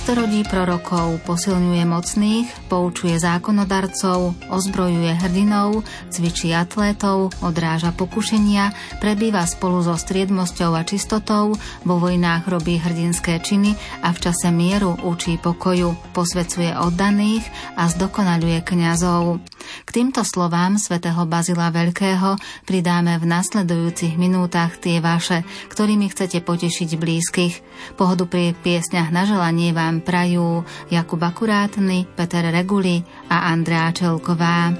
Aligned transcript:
Pôst 0.00 0.16
rodí 0.16 0.48
prorokov, 0.48 1.20
posilňuje 1.28 1.84
mocných, 1.84 2.48
poučuje 2.72 3.20
zákonodarcov, 3.20 4.32
ozbrojuje 4.48 5.12
hrdinov, 5.12 5.84
cvičí 6.08 6.56
atlétov, 6.56 7.36
odráža 7.44 7.92
pokušenia, 7.92 8.96
prebýva 8.96 9.44
spolu 9.44 9.84
so 9.84 9.92
striedmosťou 9.92 10.72
a 10.72 10.88
čistotou, 10.88 11.52
vo 11.84 11.94
vojnách 12.00 12.48
robí 12.48 12.80
hrdinské 12.80 13.44
činy 13.44 13.76
a 14.00 14.16
v 14.16 14.24
čase 14.24 14.48
mieru 14.48 14.96
učí 15.04 15.36
pokoju, 15.36 15.92
posvecuje 16.16 16.72
oddaných 16.80 17.44
a 17.76 17.84
zdokonaľuje 17.92 18.64
kňazov. 18.64 19.44
K 19.84 19.88
týmto 19.92 20.24
slovám 20.24 20.80
svätého 20.80 21.28
Bazila 21.28 21.68
Veľkého 21.68 22.40
pridáme 22.64 23.20
v 23.20 23.28
nasledujúcich 23.28 24.16
minútach 24.16 24.80
tie 24.80 25.04
vaše, 25.04 25.44
ktorými 25.68 26.08
chcete 26.08 26.40
potešiť 26.40 26.96
blízkych. 26.96 27.54
Pohodu 28.00 28.24
pri 28.24 28.56
piesňach 28.64 29.12
na 29.12 29.28
želanie 29.28 29.76
Želanie 29.76 29.76
prajú 30.02 30.64
Jakub 30.88 31.20
Akurátny, 31.20 32.08
Peter 32.16 32.48
Reguli 32.48 33.00
a 33.28 33.52
Andrea 33.52 33.92
Čelková. 33.94 34.72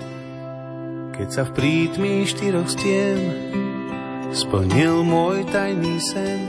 Keď 1.15 1.29
sa 1.29 1.45
v 1.45 1.53
prítmi 1.53 2.25
štyroch 2.25 2.69
stien 2.73 3.21
splnil 4.33 5.05
môj 5.05 5.45
tajný 5.53 6.01
sen 6.01 6.41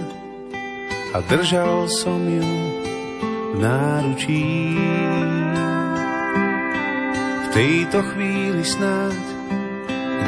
a 1.11 1.19
držal 1.27 1.91
som 1.91 2.23
ju 2.23 2.51
v 3.51 3.55
náručí. 3.59 4.79
V 7.41 7.47
tejto 7.51 7.99
chvíli 8.15 8.63
snáď 8.63 9.19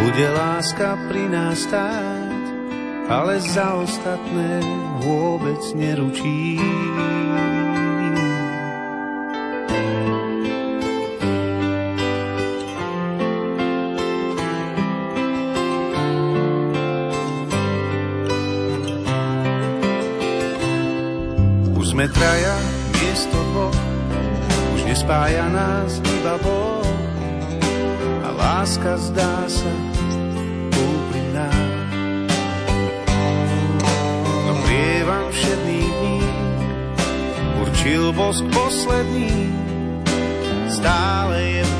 bude 0.04 0.28
láska 0.36 1.00
pri 1.08 1.24
nás 1.32 1.64
stáť, 1.64 2.44
ale 3.08 3.40
za 3.40 3.80
ostatné 3.80 4.60
vôbec 5.00 5.62
neručí. 5.72 6.60
Sme 22.04 22.20
traja 22.20 22.60
miesto 23.00 23.40
dvoch, 23.56 23.80
už 24.76 24.92
nespája 24.92 25.48
nás 25.48 26.04
iba 26.04 26.36
Boh. 26.44 26.84
A 28.28 28.30
láska 28.36 29.00
zdá 29.00 29.48
sa 29.48 29.72
úprimná. 30.68 31.48
No 34.20 34.52
prievan 34.68 35.32
všedných 35.32 35.94
dní 36.04 36.20
určil 37.64 38.12
bosk 38.12 38.44
posledný, 38.52 39.56
stále 40.68 41.40
je 41.40 41.64
v 41.64 41.74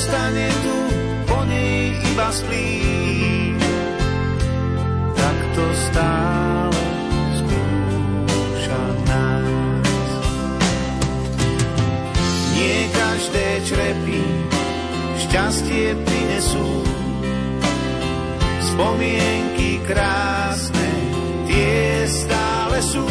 Možno 0.00 0.16
zostane 0.16 0.48
tu 0.64 0.76
po 1.28 1.44
nej 1.44 1.92
iba 1.92 2.32
splí, 2.32 2.72
tak 5.12 5.36
to 5.52 5.64
stále 5.76 6.80
skúša 7.36 8.84
nás. 9.04 10.08
Nie 12.56 12.88
každé 12.96 13.46
črepy 13.68 14.24
šťastie 15.28 15.92
prinesú, 15.92 16.68
spomienky 18.72 19.84
krásne, 19.84 20.88
tie 21.44 22.08
stále 22.08 22.80
sú 22.80 23.04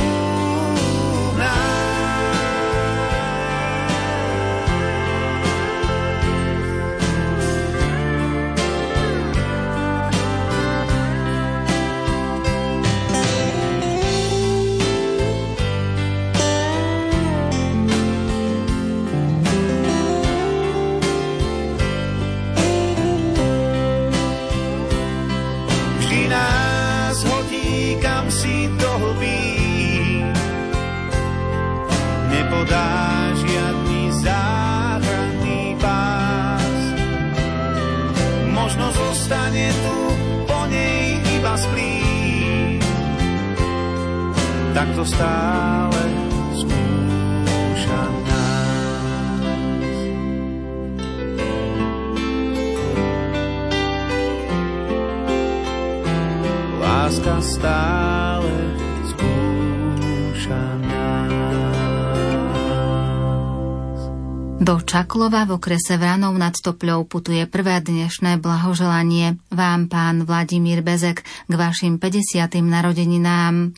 Do 64.99 65.07
Čaklova 65.07 65.47
v 65.47 65.55
okrese 65.55 65.95
Vranov 65.95 66.35
nad 66.35 66.51
Topľou 66.51 67.07
putuje 67.07 67.47
prvé 67.47 67.79
dnešné 67.79 68.35
blahoželanie 68.43 69.39
vám, 69.47 69.87
pán 69.87 70.27
Vladimír 70.27 70.83
Bezek, 70.83 71.23
k 71.23 71.53
vašim 71.55 72.03
50. 72.03 72.59
narodeninám. 72.59 73.71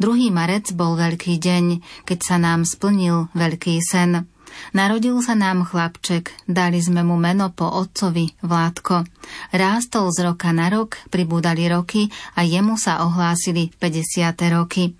2. 0.00 0.32
marec 0.32 0.72
bol 0.72 0.96
veľký 0.96 1.36
deň, 1.36 1.64
keď 2.08 2.18
sa 2.24 2.40
nám 2.40 2.64
splnil 2.64 3.28
veľký 3.36 3.84
sen. 3.84 4.32
Narodil 4.72 5.20
sa 5.20 5.36
nám 5.36 5.68
chlapček, 5.68 6.32
dali 6.48 6.80
sme 6.80 7.04
mu 7.04 7.20
meno 7.20 7.52
po 7.52 7.68
otcovi, 7.68 8.32
Vládko. 8.40 9.04
Rástol 9.52 10.08
z 10.08 10.24
roka 10.24 10.56
na 10.56 10.72
rok, 10.72 11.04
pribúdali 11.12 11.68
roky 11.68 12.08
a 12.32 12.48
jemu 12.48 12.80
sa 12.80 13.04
ohlásili 13.04 13.76
50. 13.76 14.56
roky. 14.56 14.96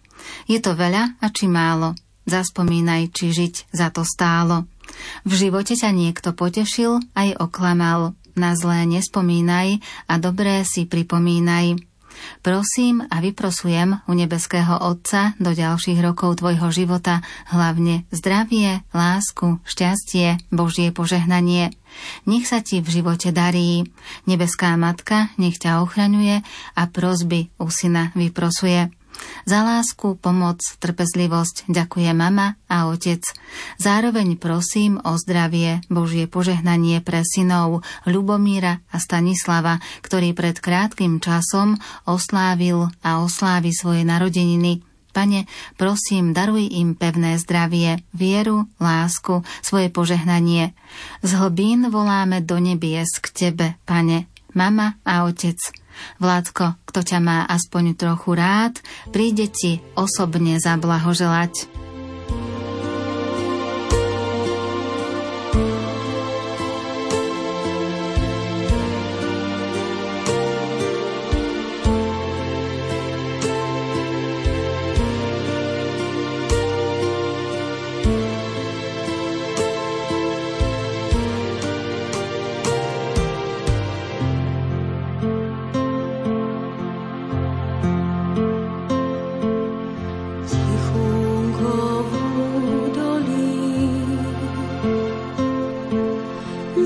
Je 0.53 0.61
to 0.61 0.77
veľa 0.77 1.17
a 1.17 1.27
či 1.33 1.49
málo? 1.49 1.97
Zaspomínaj, 2.29 3.09
či 3.17 3.33
žiť 3.33 3.73
za 3.73 3.89
to 3.89 4.05
stálo. 4.05 4.69
V 5.23 5.33
živote 5.37 5.77
ťa 5.77 5.91
niekto 5.93 6.33
potešil 6.33 7.01
aj 7.15 7.39
oklamal. 7.39 8.15
Na 8.39 8.55
zlé 8.55 8.87
nespomínaj 8.87 9.83
a 10.07 10.15
dobré 10.17 10.63
si 10.63 10.87
pripomínaj. 10.87 11.83
Prosím 12.41 13.05
a 13.09 13.21
vyprosujem 13.21 14.05
u 14.05 14.13
nebeského 14.13 14.81
Otca 14.81 15.35
do 15.41 15.53
ďalších 15.57 16.01
rokov 16.01 16.41
tvojho 16.41 16.69
života 16.73 17.25
hlavne 17.49 18.05
zdravie, 18.13 18.85
lásku, 18.93 19.61
šťastie, 19.65 20.41
Božie 20.53 20.93
požehnanie. 20.93 21.73
Nech 22.29 22.47
sa 22.47 22.61
ti 22.61 22.85
v 22.85 22.89
živote 22.89 23.33
darí. 23.33 23.89
Nebeská 24.29 24.77
Matka 24.77 25.33
nech 25.41 25.59
ťa 25.59 25.83
ochraňuje 25.83 26.45
a 26.77 26.83
prosby 26.87 27.51
u 27.59 27.69
syna 27.73 28.13
vyprosuje. 28.13 28.93
Za 29.49 29.65
lásku, 29.65 30.21
pomoc, 30.21 30.61
trpezlivosť 30.79 31.69
ďakuje 31.69 32.11
mama 32.13 32.61
a 32.69 32.89
otec. 32.93 33.25
Zároveň 33.81 34.37
prosím 34.37 35.01
o 35.03 35.17
zdravie, 35.17 35.81
Božie 35.89 36.29
požehnanie 36.29 37.01
pre 37.01 37.25
synov 37.25 37.83
Ľubomíra 38.05 38.85
a 38.93 38.97
Stanislava, 39.01 39.81
ktorý 40.05 40.37
pred 40.37 40.61
krátkým 40.61 41.19
časom 41.19 41.81
oslávil 42.05 42.93
a 43.01 43.25
oslávi 43.25 43.73
svoje 43.75 44.07
narodeniny. 44.07 44.85
Pane, 45.11 45.51
prosím, 45.75 46.31
daruj 46.31 46.71
im 46.71 46.95
pevné 46.95 47.35
zdravie, 47.43 48.07
vieru, 48.15 48.71
lásku, 48.79 49.43
svoje 49.59 49.91
požehnanie. 49.91 50.71
Z 51.27 51.35
hlbín 51.35 51.91
voláme 51.91 52.39
do 52.39 52.63
nebies 52.63 53.19
k 53.19 53.27
Tebe, 53.35 53.75
Pane, 53.83 54.31
mama 54.55 55.03
a 55.03 55.27
otec. 55.27 55.59
Vládko, 56.19 56.77
kto 56.85 57.01
ťa 57.01 57.19
má 57.19 57.39
aspoň 57.49 57.97
trochu 57.97 58.37
rád, 58.37 58.79
príde 59.11 59.49
ti 59.49 59.81
osobne 59.97 60.61
zablahoželať. 60.61 61.80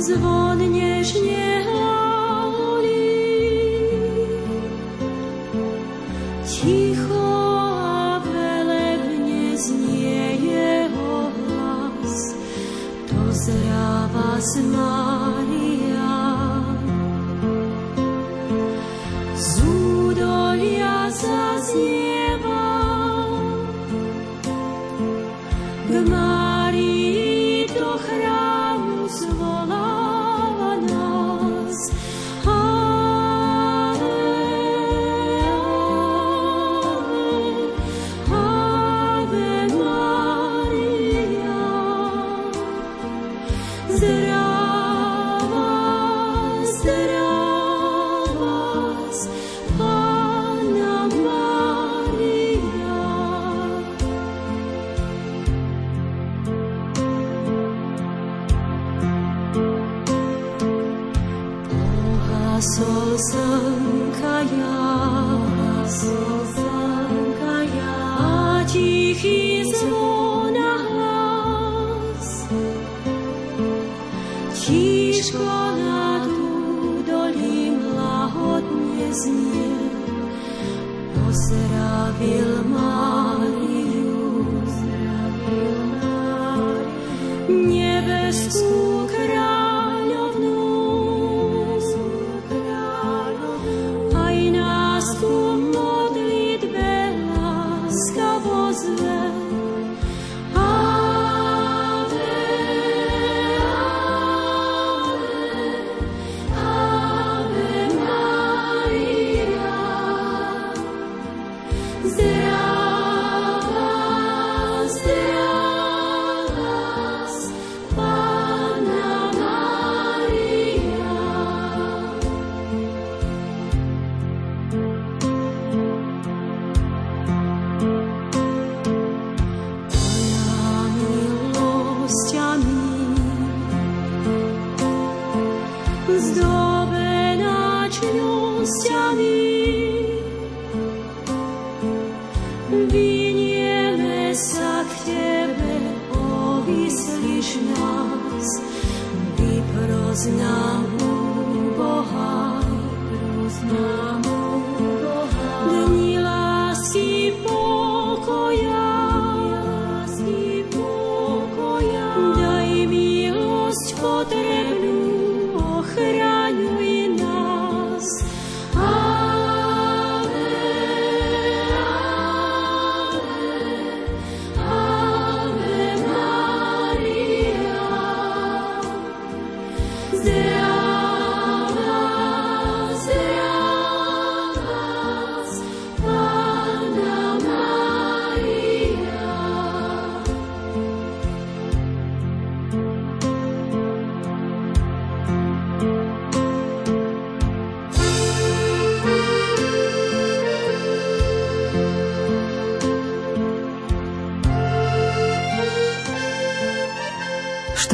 zvon 0.04 0.60
nežne 0.60 1.33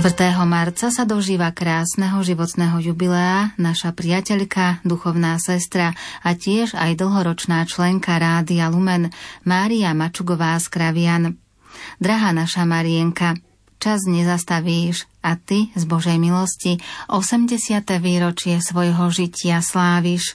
4. 0.00 0.32
marca 0.48 0.88
sa 0.88 1.04
dožíva 1.04 1.52
krásneho 1.52 2.24
životného 2.24 2.80
jubilea 2.80 3.52
naša 3.60 3.92
priateľka, 3.92 4.80
duchovná 4.80 5.36
sestra 5.36 5.92
a 6.24 6.32
tiež 6.32 6.72
aj 6.72 6.96
dlhoročná 6.96 7.68
členka 7.68 8.16
Rádia 8.16 8.72
Lumen 8.72 9.12
Mária 9.44 9.92
Mačugová 9.92 10.56
z 10.56 10.72
Kravian. 10.72 11.24
Drahá 12.00 12.32
naša 12.32 12.64
Marienka, 12.64 13.36
čas 13.76 14.08
nezastavíš 14.08 15.04
a 15.20 15.36
ty 15.36 15.68
z 15.76 15.84
Božej 15.84 16.16
milosti 16.16 16.80
80. 17.12 17.60
výročie 18.00 18.56
svojho 18.64 19.04
žitia 19.12 19.60
sláviš. 19.60 20.32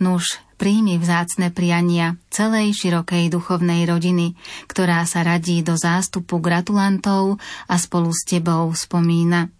Nuž, 0.00 0.40
príjmi 0.54 0.96
vzácne 0.98 1.50
priania 1.50 2.16
celej 2.30 2.74
širokej 2.78 3.30
duchovnej 3.30 3.84
rodiny, 3.84 4.38
ktorá 4.70 5.02
sa 5.04 5.26
radí 5.26 5.60
do 5.60 5.74
zástupu 5.74 6.38
gratulantov 6.38 7.42
a 7.66 7.74
spolu 7.76 8.14
s 8.14 8.22
tebou 8.24 8.70
spomína. 8.72 9.50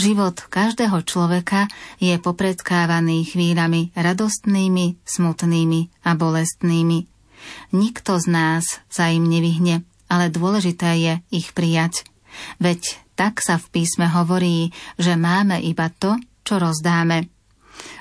Život 0.00 0.48
každého 0.48 1.04
človeka 1.04 1.68
je 2.00 2.16
popredkávaný 2.16 3.28
chvíľami 3.28 3.92
radostnými, 3.92 4.96
smutnými 5.04 6.04
a 6.08 6.16
bolestnými. 6.16 6.98
Nikto 7.76 8.16
z 8.16 8.26
nás 8.32 8.64
sa 8.88 9.12
im 9.12 9.28
nevyhne, 9.28 9.84
ale 10.08 10.32
dôležité 10.32 10.90
je 10.96 11.12
ich 11.28 11.52
prijať. 11.52 12.08
Veď 12.60 12.96
tak 13.18 13.44
sa 13.44 13.58
v 13.60 13.66
písme 13.82 14.08
hovorí, 14.08 14.70
že 14.96 15.18
máme 15.18 15.60
iba 15.60 15.90
to, 15.90 16.16
čo 16.46 16.56
rozdáme. 16.56 17.37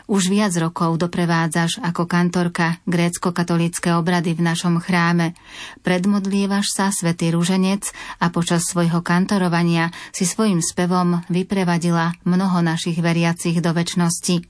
Už 0.08 0.32
viac 0.32 0.56
rokov 0.56 0.96
doprevádzaš 1.04 1.84
ako 1.84 2.08
kantorka 2.08 2.80
grécko-katolické 2.88 3.92
obrady 3.96 4.34
v 4.34 4.46
našom 4.48 4.80
chráme. 4.80 5.36
Predmodlievaš 5.84 6.72
sa 6.72 6.88
svätý 6.96 7.36
rúženec 7.36 7.92
a 8.24 8.32
počas 8.32 8.64
svojho 8.68 9.04
kantorovania 9.04 9.92
si 10.16 10.24
svojim 10.24 10.64
spevom 10.64 11.28
vyprevadila 11.28 12.16
mnoho 12.24 12.64
našich 12.64 13.04
veriacich 13.04 13.60
do 13.60 13.76
väčšnosti. 13.76 14.48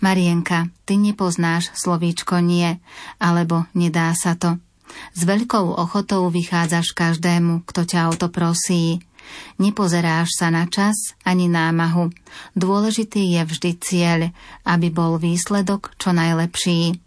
Marienka, 0.00 0.72
ty 0.88 0.96
nepoznáš 0.96 1.68
slovíčko 1.76 2.40
nie, 2.40 2.80
alebo 3.20 3.68
nedá 3.76 4.16
sa 4.16 4.32
to. 4.32 4.56
S 5.12 5.28
veľkou 5.28 5.76
ochotou 5.76 6.32
vychádzaš 6.32 6.96
každému, 6.96 7.68
kto 7.68 7.84
ťa 7.84 8.00
o 8.08 8.14
to 8.16 8.32
prosí. 8.32 9.04
Nepozeráš 9.58 10.34
sa 10.36 10.48
na 10.52 10.68
čas 10.68 11.16
ani 11.24 11.50
námahu. 11.50 12.12
Dôležitý 12.54 13.38
je 13.38 13.42
vždy 13.44 13.70
cieľ, 13.78 14.20
aby 14.64 14.88
bol 14.92 15.16
výsledok 15.18 15.94
čo 15.96 16.14
najlepší. 16.14 16.98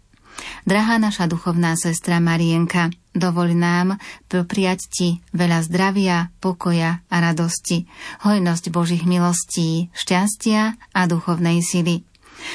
Drahá 0.64 0.96
naša 0.98 1.28
duchovná 1.28 1.76
sestra 1.76 2.18
Marienka, 2.18 2.90
Dovoľ 3.12 3.48
nám 3.52 3.88
prijať 4.24 4.80
Ti 4.88 5.08
veľa 5.36 5.60
zdravia, 5.68 6.32
pokoja 6.40 7.04
a 7.12 7.16
radosti, 7.20 7.84
hojnosť 8.24 8.72
Božích 8.72 9.04
milostí, 9.04 9.92
šťastia 9.92 10.80
a 10.96 11.00
duchovnej 11.04 11.60
sily. 11.60 12.08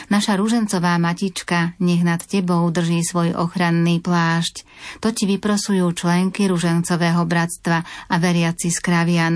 Naša 0.10 0.38
rúžencová 0.38 0.98
matička 0.98 1.78
nech 1.82 2.04
nad 2.04 2.20
tebou 2.24 2.66
drží 2.70 3.04
svoj 3.06 3.36
ochranný 3.38 4.04
plášť. 4.04 4.68
To 5.02 5.14
ti 5.14 5.30
vyprosujú 5.30 5.88
členky 5.96 6.48
rúžencového 6.50 7.24
bratstva 7.24 7.84
a 7.86 8.16
veriaci 8.18 8.70
z 8.74 8.80
kravian. 8.84 9.36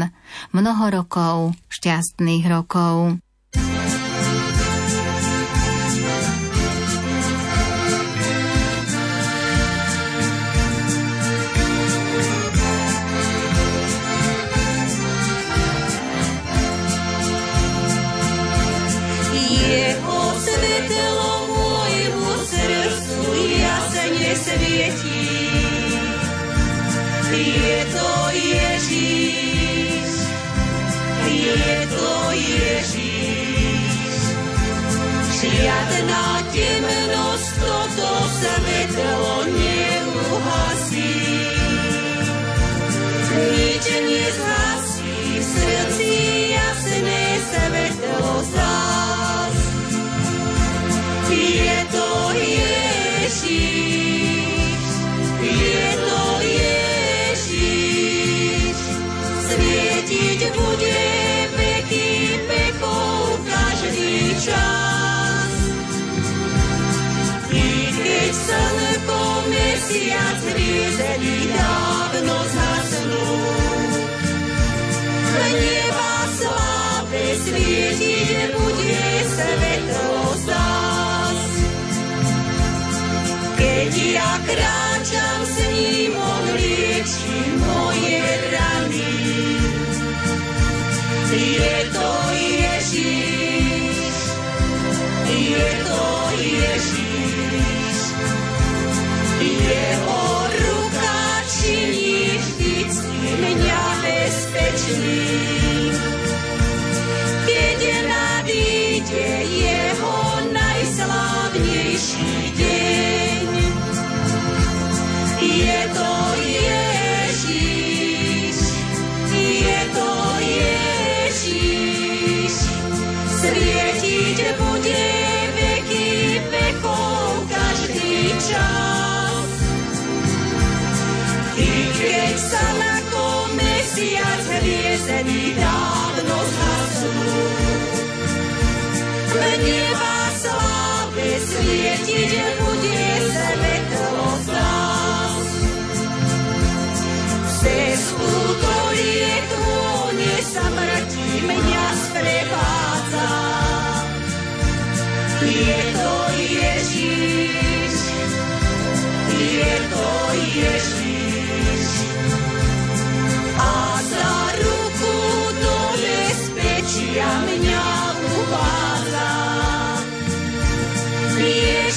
Mnoho 0.55 1.03
rokov, 1.03 1.55
šťastných 1.69 2.45
rokov. 2.47 3.21
Žiadna 3.55 4.00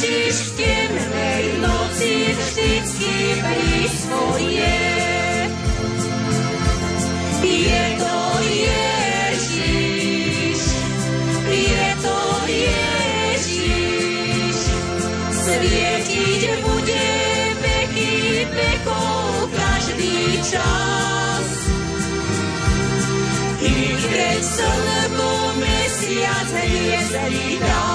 Ježiš 0.04 0.36
v 0.36 0.50
temnej 0.60 1.44
noci 1.64 2.36
vždycky 2.36 3.40
blízko 3.40 4.36
je. 4.36 4.84
Je 7.40 7.84
to 7.96 8.20
Ježiš, 8.44 9.80
je 11.48 11.88
to 12.04 12.20
Ježiš, 12.52 13.76
svietiť 15.32 16.42
bude 16.68 17.08
veky 17.64 18.44
vekov 18.52 19.48
každý 19.56 20.36
čas. 20.52 21.48
I 23.56 23.72
keď 24.04 24.40
slnko 24.44 25.32
mesiac 25.64 26.48
hviezdy 26.52 27.56
dávno 27.56 27.93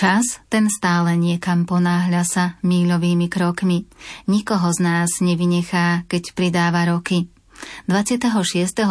Čas 0.00 0.40
ten 0.48 0.72
stále 0.72 1.12
niekam 1.12 1.68
ponáhľa 1.68 2.24
sa 2.24 2.44
míľovými 2.64 3.28
krokmi. 3.28 3.84
Nikoho 4.32 4.72
z 4.72 4.80
nás 4.80 5.20
nevynechá, 5.20 6.08
keď 6.08 6.32
pridáva 6.32 6.88
roky. 6.88 7.28
26. 7.84 8.32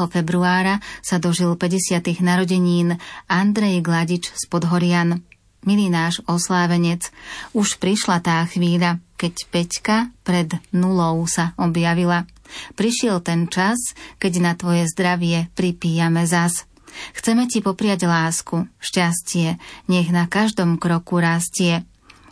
februára 0.05 0.77
sa 1.01 1.17
dožil 1.17 1.57
50. 1.57 2.21
narodenín 2.21 3.01
Andrej 3.25 3.81
Gladič 3.81 4.29
z 4.37 4.43
Podhorian. 4.53 5.25
Milý 5.65 5.89
náš 5.89 6.21
oslávenec, 6.29 7.09
už 7.57 7.81
prišla 7.81 8.21
tá 8.21 8.45
chvíľa, 8.45 9.01
keď 9.17 9.33
Peťka 9.49 9.97
pred 10.21 10.61
nulou 10.69 11.25
sa 11.25 11.57
objavila. 11.57 12.29
Prišiel 12.77 13.25
ten 13.25 13.49
čas, 13.49 13.97
keď 14.21 14.33
na 14.45 14.53
tvoje 14.53 14.85
zdravie 14.85 15.49
pripíjame 15.57 16.29
zas. 16.29 16.68
Chceme 17.13 17.45
ti 17.49 17.59
popriať 17.63 18.05
lásku, 18.05 18.67
šťastie, 18.79 19.57
nech 19.89 20.09
na 20.09 20.25
každom 20.25 20.77
kroku 20.81 21.21
rastie. 21.21 21.85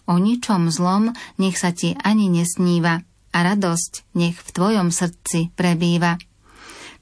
O 0.08 0.16
ničom 0.18 0.72
zlom 0.72 1.12
nech 1.36 1.60
sa 1.60 1.76
ti 1.76 1.98
ani 2.00 2.32
nesníva 2.32 3.04
a 3.36 3.38
radosť 3.44 4.16
nech 4.16 4.40
v 4.40 4.50
tvojom 4.50 4.90
srdci 4.90 5.52
prebýva. 5.54 6.16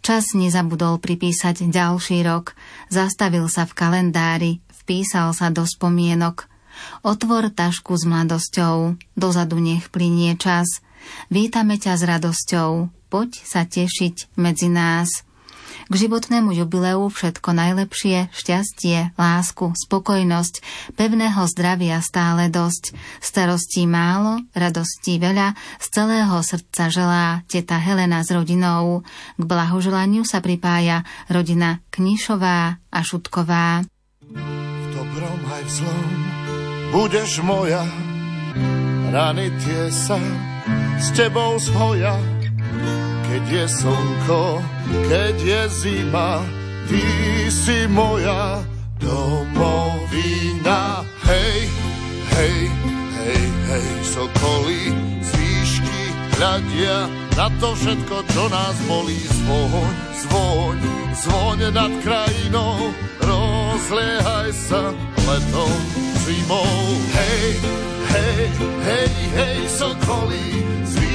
Čas 0.05 0.37
nezabudol 0.37 1.01
pripísať 1.01 1.65
ďalší 1.65 2.21
rok, 2.25 2.53
zastavil 2.93 3.49
sa 3.49 3.65
v 3.65 3.73
kalendári, 3.73 4.51
vpísal 4.85 5.33
sa 5.33 5.49
do 5.49 5.65
spomienok. 5.65 6.45
Otvor 7.01 7.49
tašku 7.49 7.97
s 7.97 8.05
mladosťou, 8.05 9.01
dozadu 9.17 9.57
nech 9.57 9.89
plinie 9.89 10.37
čas. 10.37 10.83
Vítame 11.33 11.81
ťa 11.81 11.93
s 11.97 12.03
radosťou, 12.05 12.93
poď 13.09 13.29
sa 13.41 13.65
tešiť 13.65 14.37
medzi 14.37 14.69
nás. 14.69 15.25
K 15.85 15.93
životnému 15.93 16.49
jubileu 16.57 17.05
všetko 17.05 17.53
najlepšie, 17.53 18.33
šťastie, 18.33 19.13
lásku, 19.21 19.69
spokojnosť, 19.77 20.65
pevného 20.97 21.45
zdravia 21.45 22.01
stále 22.01 22.49
dosť, 22.49 22.97
starostí 23.21 23.85
málo, 23.85 24.41
radostí 24.57 25.21
veľa, 25.21 25.53
z 25.77 25.85
celého 25.93 26.35
srdca 26.41 26.89
želá 26.89 27.25
teta 27.45 27.77
Helena 27.77 28.25
s 28.25 28.33
rodinou. 28.33 29.05
K 29.37 29.43
blahoželaniu 29.45 30.25
sa 30.25 30.41
pripája 30.41 31.05
rodina 31.29 31.85
Knišová 31.93 32.81
a 32.81 32.99
Šutková. 33.05 33.85
V 34.25 34.85
dobrom 34.89 35.39
aj 35.53 35.63
v 35.63 35.71
zlom 35.71 36.09
budeš 36.95 37.45
moja, 37.45 37.85
rany 39.13 39.53
tie 39.61 39.93
sa 39.93 40.17
s 40.97 41.13
tebou 41.13 41.59
zhoja 41.61 42.34
keď 43.35 43.51
je 43.51 43.65
slnko, 43.67 44.63
keď 45.11 45.35
je 45.35 45.61
zima, 45.67 46.39
ty 46.87 47.03
si 47.51 47.83
moja 47.91 48.63
domovina. 48.95 51.03
Hej, 51.27 51.67
hej, 52.31 52.59
hej, 53.19 53.43
hej, 53.67 53.89
sokoly 54.07 54.95
z 55.19 55.29
výšky 55.35 55.99
hľadia 56.39 57.11
na 57.35 57.51
to 57.59 57.75
všetko, 57.75 58.23
čo 58.23 58.43
nás 58.47 58.75
bolí. 58.87 59.19
Zvoň, 59.19 59.95
zvoň, 60.15 60.79
zvoň 61.19 61.59
nad 61.75 61.91
krajinou, 62.07 62.95
rozliehaj 63.19 64.47
sa 64.55 64.95
letom, 65.27 65.75
zimou. 66.23 66.71
Hej, 67.11 67.51
hej, 68.15 68.47
hej, 68.79 69.11
hej, 69.35 69.59
sokoly 69.67 70.63
z 70.87 71.14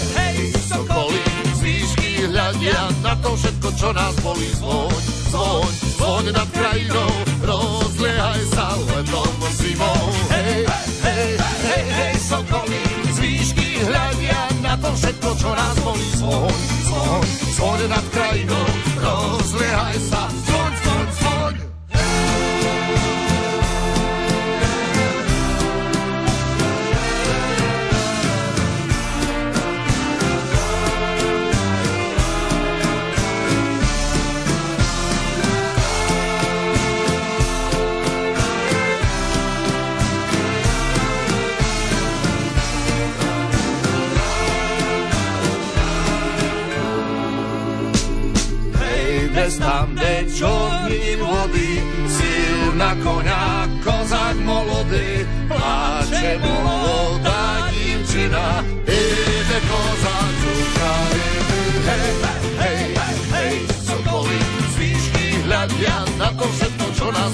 hľadia 2.61 2.93
na 3.01 3.13
to 3.17 3.33
všetko, 3.33 3.69
čo 3.73 3.89
nás 3.89 4.13
bolí. 4.21 4.49
Zvoň, 4.61 5.01
zvoň, 5.33 5.71
zvoň 5.97 6.25
nad 6.29 6.49
krajinou, 6.53 7.11
rozliehaj 7.41 8.41
sa 8.53 8.77
letom 8.77 9.35
zimou. 9.57 10.03
Hej, 10.29 10.69
hej, 11.01 11.31
hej, 11.41 11.85
hej, 11.89 12.15
sokoly, 12.21 12.81
z 13.09 13.17
výšky 13.17 13.67
hľadia 13.81 14.41
na 14.61 14.77
to 14.77 14.93
všetko, 14.93 15.29
čo 15.41 15.49
nás 15.57 15.75
bolí. 15.81 16.09
Zvoň, 16.21 16.57
zvoň, 16.85 17.25
zvoň 17.57 17.79
nad 17.89 18.05
krajinou, 18.13 18.65
rozliehaj 19.01 19.97
sa, 20.05 20.21
zvoň, 50.41 50.81
zvoň, 50.81 50.81
zvoň. 50.81 50.81
tam, 50.81 50.87
kde 50.87 51.01
čorní 51.01 51.15
vody, 51.15 51.69
síl 52.07 52.73
na 52.73 52.95
koňa, 52.95 53.69
kozák 53.83 54.37
molody, 54.41 55.27
pláče 55.47 56.39
molodá 56.41 57.69
divčina, 57.69 58.65
ide 58.87 59.59
kozák 59.69 60.35
hej, 61.85 62.09
hej, 62.57 62.79
hej, 63.31 63.55
sokoly, 63.85 64.39
z 64.73 64.75
výšky 64.77 65.25
hľadia 65.45 65.97
na 66.17 66.29
to 66.33 66.45
všetko, 66.45 66.85
čo 66.97 67.07
nás 67.11 67.31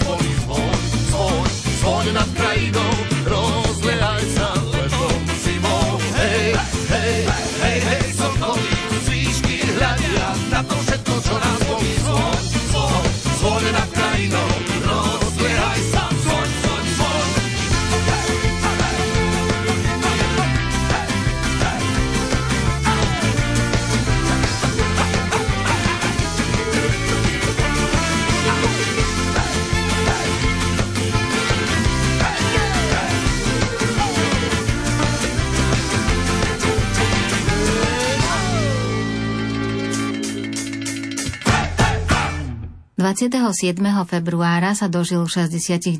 bolí,27. 43.07 43.79
februára 44.03 44.75
sa 44.75 44.91
dožil 44.91 45.23
69 45.23 45.95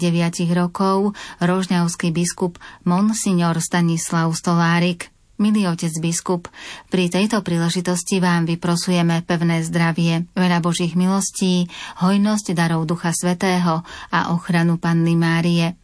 rokov 0.52 1.16
rožňavský 1.40 2.12
biskup 2.12 2.60
Monsignor 2.84 3.64
Stanislav 3.64 4.28
Stolárik. 4.36 5.08
Milý 5.40 5.72
otec 5.72 5.94
biskup, 6.04 6.52
pri 6.92 7.08
tejto 7.08 7.46
príležitosti 7.48 8.20
vám 8.20 8.44
vyprosujeme 8.44 9.24
pevné 9.24 9.64
zdravie, 9.64 10.28
veľa 10.36 10.60
Božích 10.60 11.00
milostí, 11.00 11.72
hojnosť 12.04 12.52
darov 12.52 12.84
Ducha 12.84 13.16
Svetého 13.16 13.88
a 14.12 14.34
ochranu 14.36 14.76
Panny 14.76 15.16
Márie. 15.16 15.80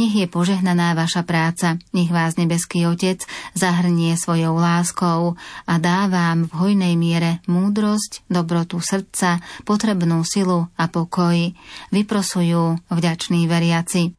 Nech 0.00 0.14
je 0.14 0.26
požehnaná 0.26 0.96
vaša 0.96 1.22
práca, 1.22 1.76
nech 1.92 2.08
vás 2.08 2.40
nebeský 2.40 2.88
Otec 2.88 3.22
zahrnie 3.52 4.16
svojou 4.16 4.56
láskou 4.56 5.36
a 5.68 5.74
dá 5.76 6.08
vám 6.08 6.48
v 6.48 6.52
hojnej 6.56 6.94
miere 6.96 7.44
múdrosť, 7.44 8.24
dobrotu 8.32 8.80
srdca, 8.80 9.44
potrebnú 9.68 10.24
silu 10.24 10.72
a 10.80 10.84
pokoj. 10.88 11.36
Vyprosujú 11.92 12.80
vďační 12.88 13.44
veriaci.「 13.44 14.15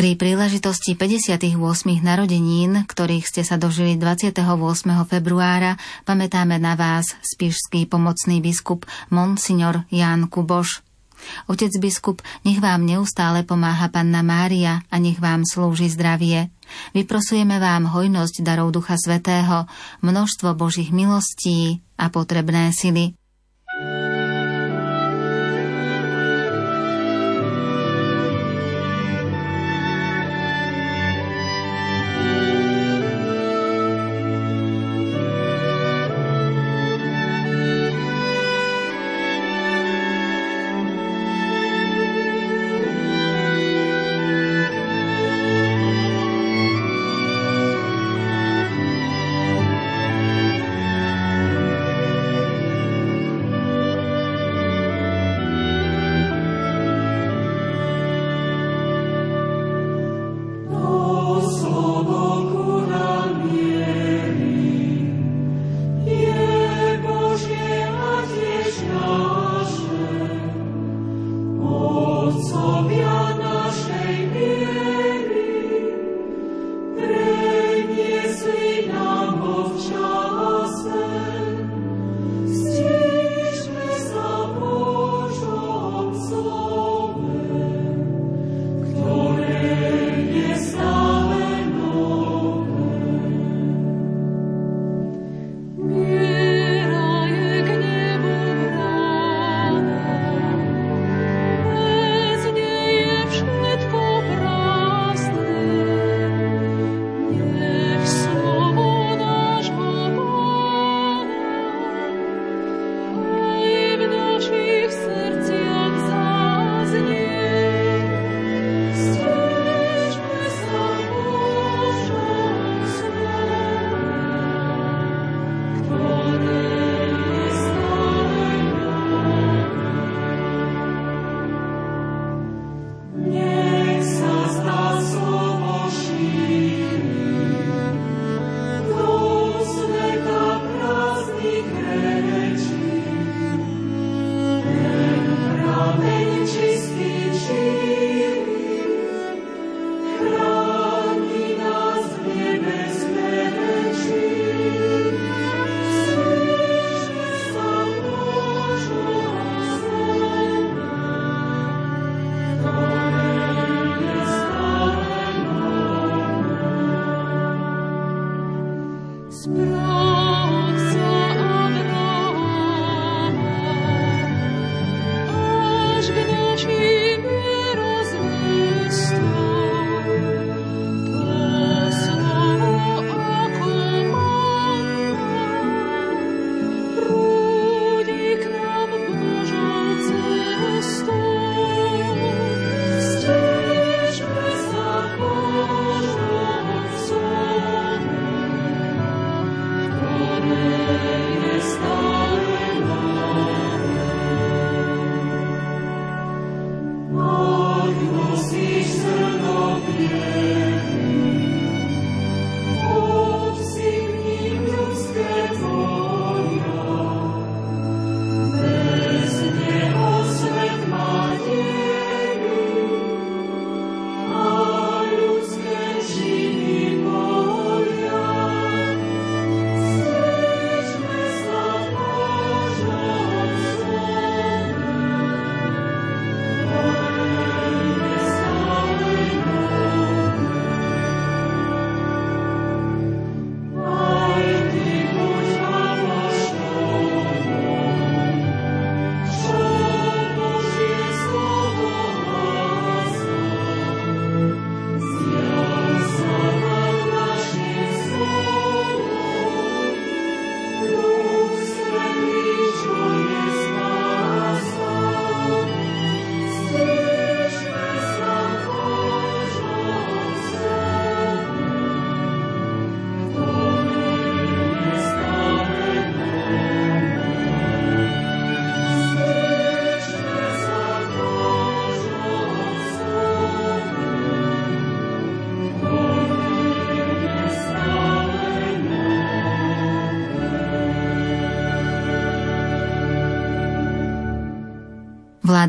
Pri 0.00 0.16
príležitosti 0.16 0.96
58. 0.96 1.60
narodenín, 2.00 2.88
ktorých 2.88 3.28
ste 3.28 3.44
sa 3.44 3.60
dožili 3.60 4.00
28. 4.00 4.48
februára, 5.04 5.76
pamätáme 6.08 6.56
na 6.56 6.72
vás 6.72 7.20
spišský 7.20 7.84
pomocný 7.84 8.40
biskup 8.40 8.88
Monsignor 9.12 9.84
Ján 9.92 10.32
Kuboš. 10.32 10.80
Otec 11.52 11.68
biskup, 11.76 12.24
nech 12.48 12.64
vám 12.64 12.88
neustále 12.88 13.44
pomáha 13.44 13.92
Panna 13.92 14.24
Mária 14.24 14.80
a 14.88 14.96
nech 14.96 15.20
vám 15.20 15.44
slúži 15.44 15.92
zdravie. 15.92 16.48
Vyprosujeme 16.96 17.60
vám 17.60 17.84
hojnosť 17.84 18.40
darov 18.40 18.72
Ducha 18.72 18.96
Svetého, 18.96 19.68
množstvo 20.00 20.56
Božích 20.56 20.96
milostí 20.96 21.84
a 22.00 22.08
potrebné 22.08 22.72
sily. 22.72 23.12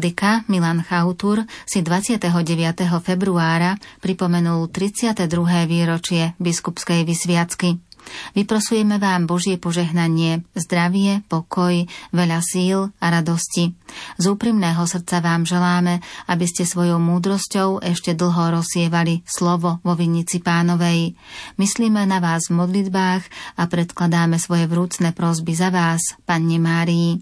Vladyka 0.02 0.50
Milan 0.50 0.82
Chautur 0.82 1.46
si 1.62 1.86
29. 1.86 2.26
februára 3.06 3.78
pripomenul 4.02 4.66
32. 4.74 5.30
výročie 5.70 6.34
biskupskej 6.42 7.06
vysviacky. 7.06 7.78
Vyprosujeme 8.34 8.98
vám 8.98 9.30
Božie 9.30 9.62
požehnanie, 9.62 10.42
zdravie, 10.58 11.22
pokoj, 11.30 11.86
veľa 12.10 12.42
síl 12.42 12.90
a 12.98 13.14
radosti. 13.14 13.78
Z 14.18 14.26
úprimného 14.26 14.82
srdca 14.90 15.22
vám 15.22 15.46
želáme, 15.46 16.02
aby 16.26 16.50
ste 16.50 16.66
svojou 16.66 16.98
múdrosťou 16.98 17.86
ešte 17.86 18.18
dlho 18.18 18.58
rozsievali 18.58 19.22
slovo 19.30 19.86
vo 19.86 19.94
Vinici 19.94 20.42
pánovej. 20.42 21.14
Myslíme 21.62 22.10
na 22.10 22.18
vás 22.18 22.50
v 22.50 22.58
modlitbách 22.58 23.54
a 23.54 23.70
predkladáme 23.70 24.42
svoje 24.42 24.66
vrúcne 24.66 25.14
prosby 25.14 25.54
za 25.54 25.70
vás, 25.70 26.02
Panne 26.26 26.58
Márii. 26.58 27.22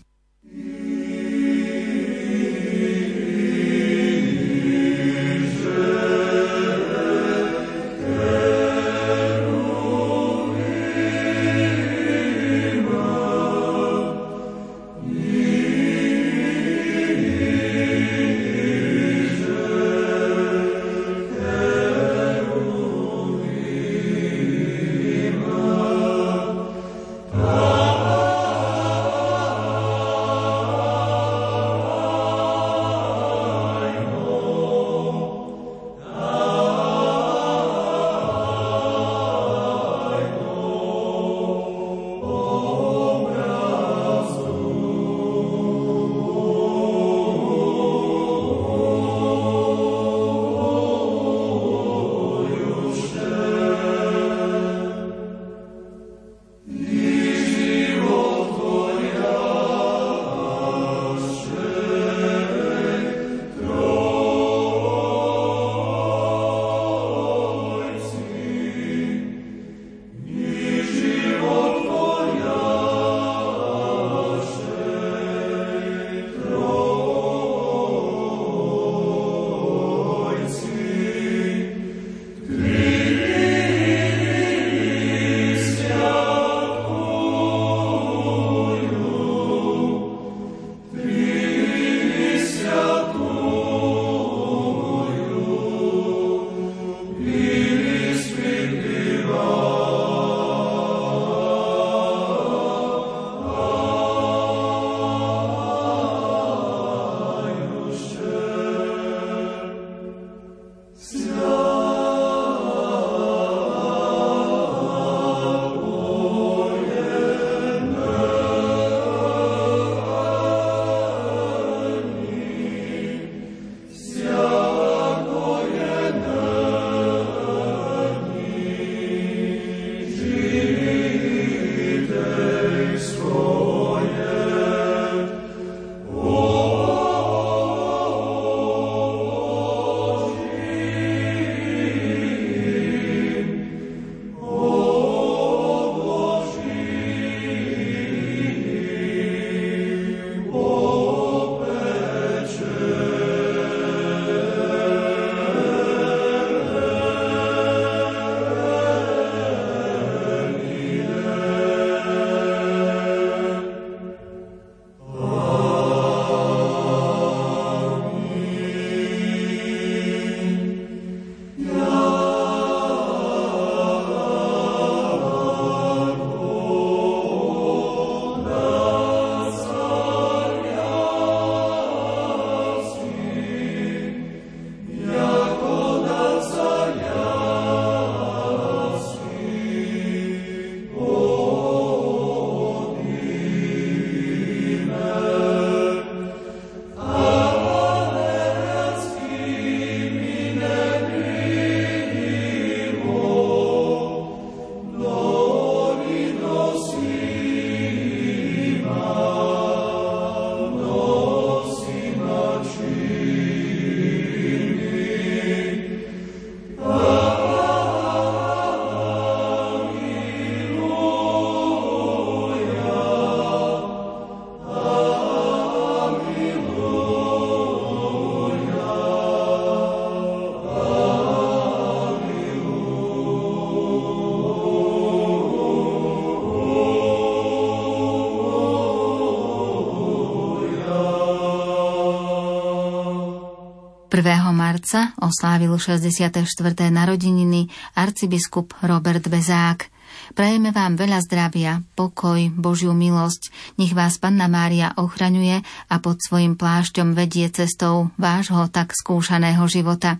Oslávil 245.29 245.77
64. 245.77 246.41
narodeniny 246.89 247.69
arcibiskup 247.93 248.73
Robert 248.81 249.21
Bezák. 249.29 249.93
Prajeme 250.33 250.73
vám 250.73 250.97
veľa 250.97 251.21
zdravia, 251.21 251.85
pokoj, 251.93 252.49
Božiu 252.57 252.97
milosť. 252.97 253.53
Nech 253.77 253.93
vás 253.93 254.17
Panna 254.17 254.49
Mária 254.49 254.97
ochraňuje 254.97 255.61
a 255.61 255.95
pod 256.01 256.17
svojim 256.17 256.57
plášťom 256.57 257.13
vedie 257.13 257.45
cestou 257.53 258.09
vášho 258.17 258.65
tak 258.73 258.97
skúšaného 258.97 259.61
života. 259.69 260.17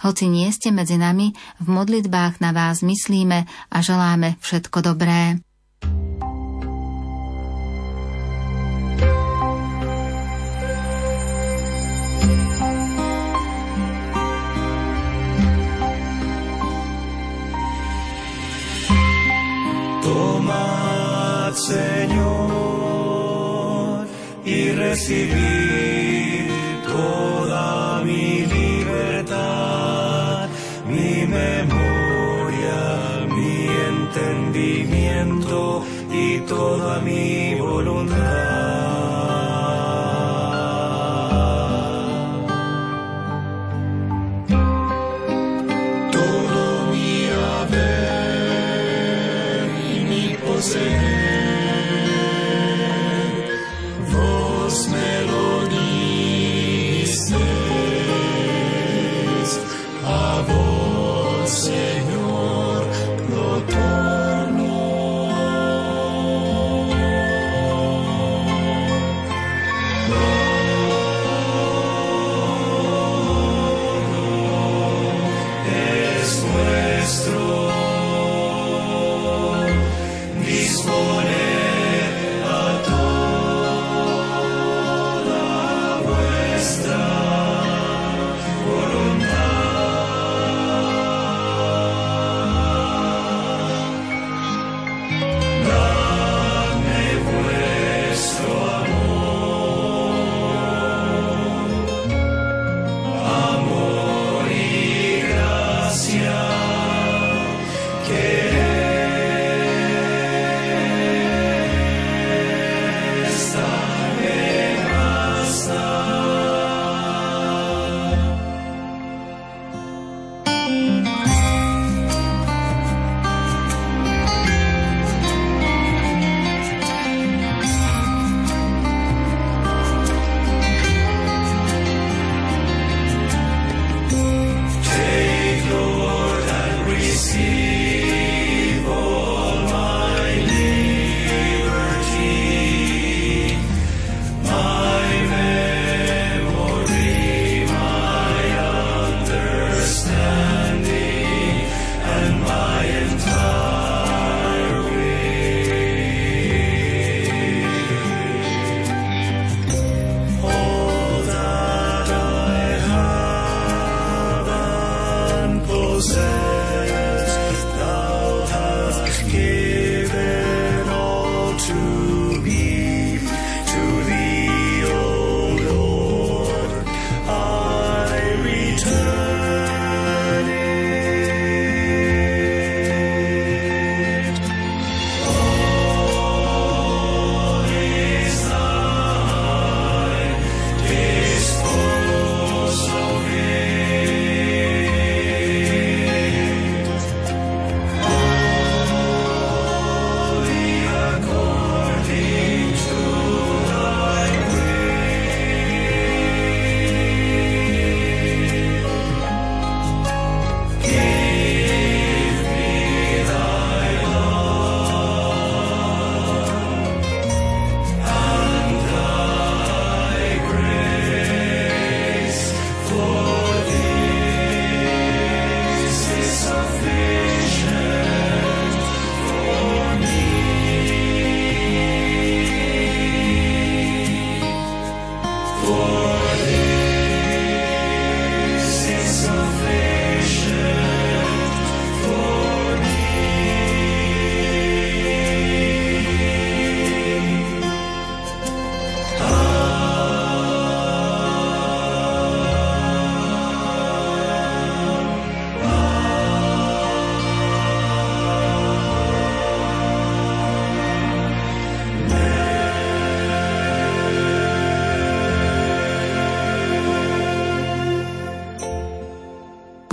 Hoci 0.00 0.32
nie 0.32 0.48
ste 0.48 0.72
medzi 0.72 0.96
nami, 0.96 1.36
v 1.60 1.68
modlitbách 1.68 2.40
na 2.40 2.56
vás 2.56 2.80
myslíme 2.80 3.44
a 3.44 3.76
želáme 3.84 4.40
všetko 4.40 4.80
dobré. 4.80 5.44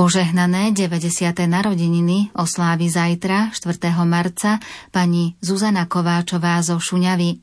Požehnané 0.06 0.70
90. 0.70 1.34
narodeniny 1.50 2.30
oslávi 2.38 2.94
zajtra, 2.94 3.50
4. 3.50 3.90
marca, 4.06 4.62
pani 4.94 5.34
Zuzana 5.42 5.90
Kováčová 5.90 6.62
zo 6.62 6.78
Šuňavy. 6.78 7.42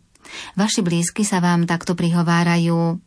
Vaši 0.55 0.87
blízky 0.87 1.27
sa 1.27 1.43
vám 1.43 1.67
takto 1.67 1.99
prihovárajú. 1.99 3.03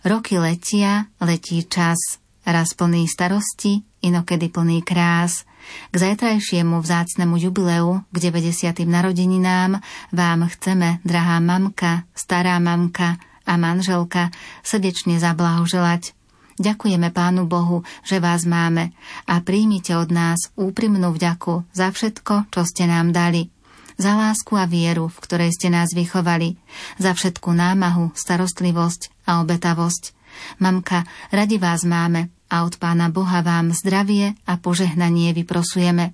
Roky 0.00 0.40
letia, 0.40 1.12
letí 1.20 1.60
čas, 1.68 2.24
raz 2.40 2.72
plný 2.72 3.04
starosti, 3.04 3.84
inokedy 4.00 4.48
plný 4.48 4.80
krás. 4.80 5.44
K 5.92 5.94
zajtrajšiemu 6.00 6.80
vzácnemu 6.80 7.36
jubileu, 7.36 8.00
k 8.08 8.32
90. 8.32 8.80
narodeninám, 8.88 9.76
vám 10.08 10.48
chceme, 10.56 11.04
drahá 11.04 11.36
mamka, 11.36 12.08
stará 12.16 12.56
mamka 12.56 13.20
a 13.44 13.60
manželka, 13.60 14.32
srdečne 14.64 15.20
zablahoželať 15.20 16.16
Ďakujeme 16.60 17.08
Pánu 17.08 17.48
Bohu, 17.48 17.88
že 18.04 18.20
vás 18.20 18.44
máme 18.44 18.92
a 19.24 19.40
príjmite 19.40 19.96
od 19.96 20.12
nás 20.12 20.52
úprimnú 20.60 21.08
vďaku 21.16 21.64
za 21.72 21.88
všetko, 21.88 22.52
čo 22.52 22.68
ste 22.68 22.84
nám 22.84 23.16
dali. 23.16 23.48
Za 23.96 24.12
lásku 24.12 24.60
a 24.60 24.68
vieru, 24.68 25.08
v 25.08 25.18
ktorej 25.24 25.56
ste 25.56 25.72
nás 25.72 25.96
vychovali. 25.96 26.60
Za 27.00 27.16
všetku 27.16 27.56
námahu, 27.56 28.12
starostlivosť 28.12 29.24
a 29.24 29.40
obetavosť. 29.40 30.12
Mamka, 30.60 31.08
radi 31.32 31.56
vás 31.56 31.80
máme 31.88 32.28
a 32.52 32.68
od 32.68 32.76
Pána 32.76 33.08
Boha 33.08 33.40
vám 33.40 33.72
zdravie 33.72 34.36
a 34.44 34.60
požehnanie 34.60 35.32
vyprosujeme. 35.32 36.12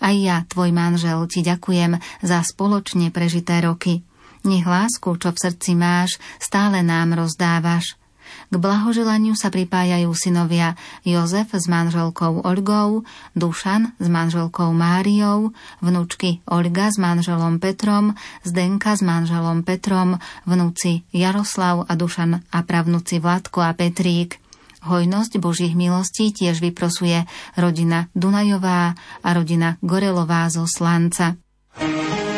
Aj 0.00 0.16
ja, 0.16 0.48
tvoj 0.48 0.72
manžel, 0.72 1.20
ti 1.28 1.44
ďakujem 1.44 2.00
za 2.24 2.40
spoločne 2.40 3.12
prežité 3.12 3.60
roky. 3.60 4.00
Nech 4.48 4.64
lásku, 4.64 5.12
čo 5.20 5.28
v 5.28 5.38
srdci 5.44 5.76
máš, 5.76 6.16
stále 6.40 6.80
nám 6.80 7.20
rozdávaš. 7.20 8.00
K 8.48 8.56
blahoželaniu 8.56 9.36
sa 9.36 9.52
pripájajú 9.52 10.08
synovia 10.16 10.72
Jozef 11.04 11.52
s 11.52 11.68
manželkou 11.68 12.40
Olgou, 12.48 13.04
Dušan 13.36 13.92
s 14.00 14.06
manželkou 14.08 14.72
Máriou, 14.72 15.52
vnúčky 15.84 16.40
Olga 16.48 16.88
s 16.88 16.96
manželom 16.96 17.60
Petrom, 17.60 18.16
Zdenka 18.48 18.96
s 18.96 19.04
manželom 19.04 19.68
Petrom, 19.68 20.16
vnúci 20.48 21.04
Jaroslav 21.12 21.84
a 21.84 21.92
Dušan 21.92 22.40
a 22.48 22.58
pravnúci 22.64 23.20
Vladko 23.20 23.60
a 23.60 23.76
Petrík. 23.76 24.40
Hojnosť 24.80 25.36
Božích 25.36 25.76
milostí 25.76 26.32
tiež 26.32 26.64
vyprosuje 26.64 27.28
rodina 27.52 28.08
Dunajová 28.16 28.96
a 29.20 29.28
rodina 29.36 29.76
Gorelová 29.84 30.48
zo 30.48 30.64
Slanca. 30.64 31.36
V 31.76 32.37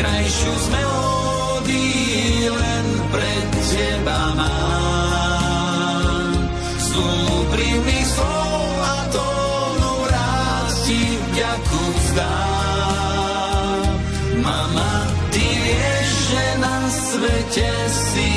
najkrajšiu 0.00 0.52
z 0.56 0.66
melódií 0.72 2.48
len 2.48 2.86
pre 3.12 3.36
teba 3.68 4.32
mám. 4.32 6.32
Z 6.80 6.88
úprimných 6.96 8.08
slov 8.08 8.64
a 8.80 8.96
tónu 9.12 9.94
rád 10.08 10.72
ti 10.88 11.04
vďaku 11.04 11.82
vzdám. 12.00 13.92
Mama, 14.40 15.04
ty 15.36 15.44
vieš, 15.44 16.08
že 16.32 16.44
na 16.64 16.76
svete 16.88 17.72
si 17.92 18.28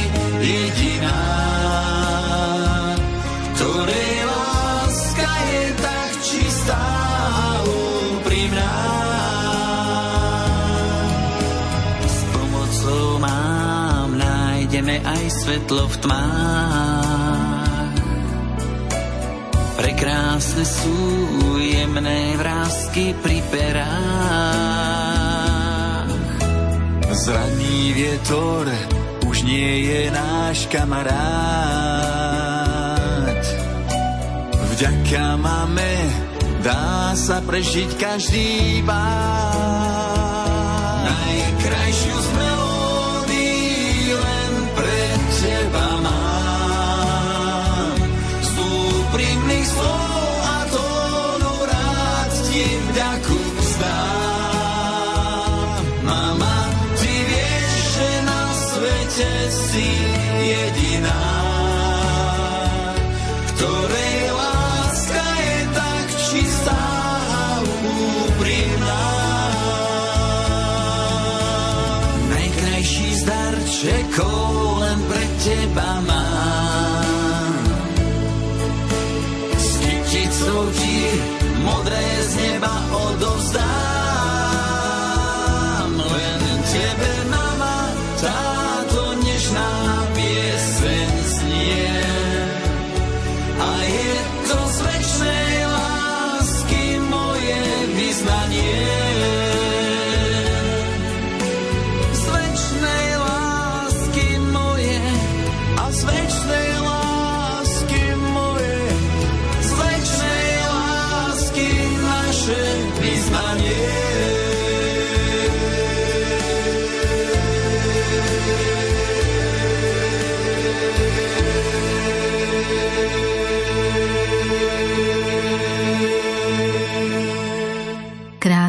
jediná, 0.44 1.16
aj 15.04 15.24
svetlo 15.44 15.88
v 15.88 15.96
tmách. 16.04 17.94
Prekrásne 19.80 20.64
sú 20.64 20.98
jemné 21.60 22.40
vrázky 22.40 23.14
pri 23.20 23.44
perách. 23.52 23.84
Zraný 27.14 27.94
vietor 27.94 28.68
už 29.28 29.44
nie 29.46 29.86
je 29.92 30.12
náš 30.12 30.66
kamarát. 30.72 31.14
Vďaka 34.74 35.38
máme 35.38 35.94
dá 36.64 37.12
sa 37.14 37.44
prežiť 37.44 38.00
každý 38.00 38.82
bár. 38.88 39.83
Pre 75.74 75.82
teba 75.82 76.23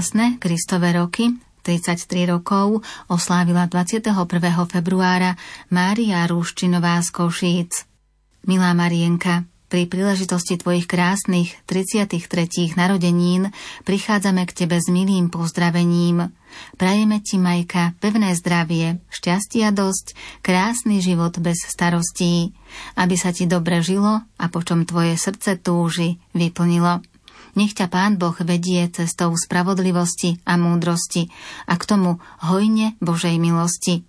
Krásne 0.05 0.37
Kristové 0.37 0.93
roky 0.93 1.33
33 1.65 2.29
rokov 2.29 2.85
oslávila 3.09 3.65
21. 3.65 4.13
februára 4.69 5.33
Mária 5.73 6.29
Rúščinová 6.29 7.01
z 7.01 7.09
Košíc. 7.09 7.89
Milá 8.45 8.77
Marienka, 8.77 9.49
pri 9.73 9.89
príležitosti 9.89 10.61
tvojich 10.61 10.85
krásnych 10.85 11.57
33. 11.65 12.21
narodenín 12.77 13.49
prichádzame 13.89 14.45
k 14.45 14.53
tebe 14.53 14.77
s 14.77 14.93
milým 14.93 15.33
pozdravením. 15.33 16.37
Prajeme 16.77 17.25
ti, 17.25 17.41
Majka, 17.41 17.97
pevné 17.97 18.37
zdravie, 18.37 19.01
šťastia 19.09 19.73
dosť, 19.73 20.13
krásny 20.45 21.01
život 21.01 21.41
bez 21.41 21.65
starostí, 21.65 22.53
aby 23.01 23.17
sa 23.17 23.33
ti 23.33 23.49
dobre 23.49 23.81
žilo 23.81 24.21
a 24.21 24.45
počom 24.53 24.85
tvoje 24.85 25.17
srdce 25.17 25.57
túži 25.65 26.21
vyplnilo. 26.37 27.01
Nech 27.55 27.75
ťa 27.75 27.87
Pán 27.87 28.19
Boh 28.19 28.35
vedie 28.43 28.91
cestou 28.91 29.31
spravodlivosti 29.39 30.43
a 30.43 30.59
múdrosti 30.59 31.31
a 31.71 31.79
k 31.79 31.85
tomu 31.87 32.19
hojne 32.43 32.99
Božej 32.99 33.39
milosti. 33.39 34.03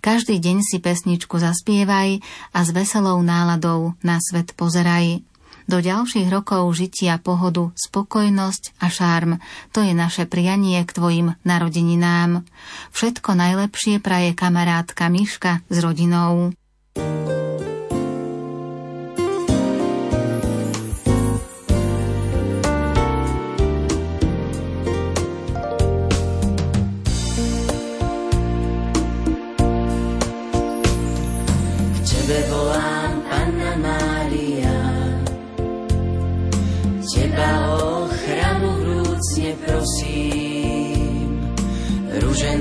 Každý 0.00 0.38
deň 0.38 0.62
si 0.62 0.78
pesničku 0.78 1.34
zaspievaj 1.42 2.22
a 2.54 2.58
s 2.62 2.70
veselou 2.70 3.18
náladou 3.26 3.98
na 4.06 4.22
svet 4.22 4.54
pozeraj. 4.54 5.22
Do 5.66 5.82
ďalších 5.82 6.30
rokov 6.30 6.70
žitia 6.78 7.18
pohodu, 7.18 7.74
spokojnosť 7.74 8.78
a 8.78 8.86
šarm. 8.86 9.42
To 9.74 9.82
je 9.82 9.98
naše 9.98 10.30
prianie 10.30 10.78
k 10.86 10.94
tvojim 10.94 11.34
narodeninám. 11.42 12.46
Všetko 12.94 13.34
najlepšie 13.34 13.98
praje 13.98 14.30
kamarátka 14.38 15.10
Miška 15.10 15.66
s 15.66 15.76
rodinou. 15.82 16.54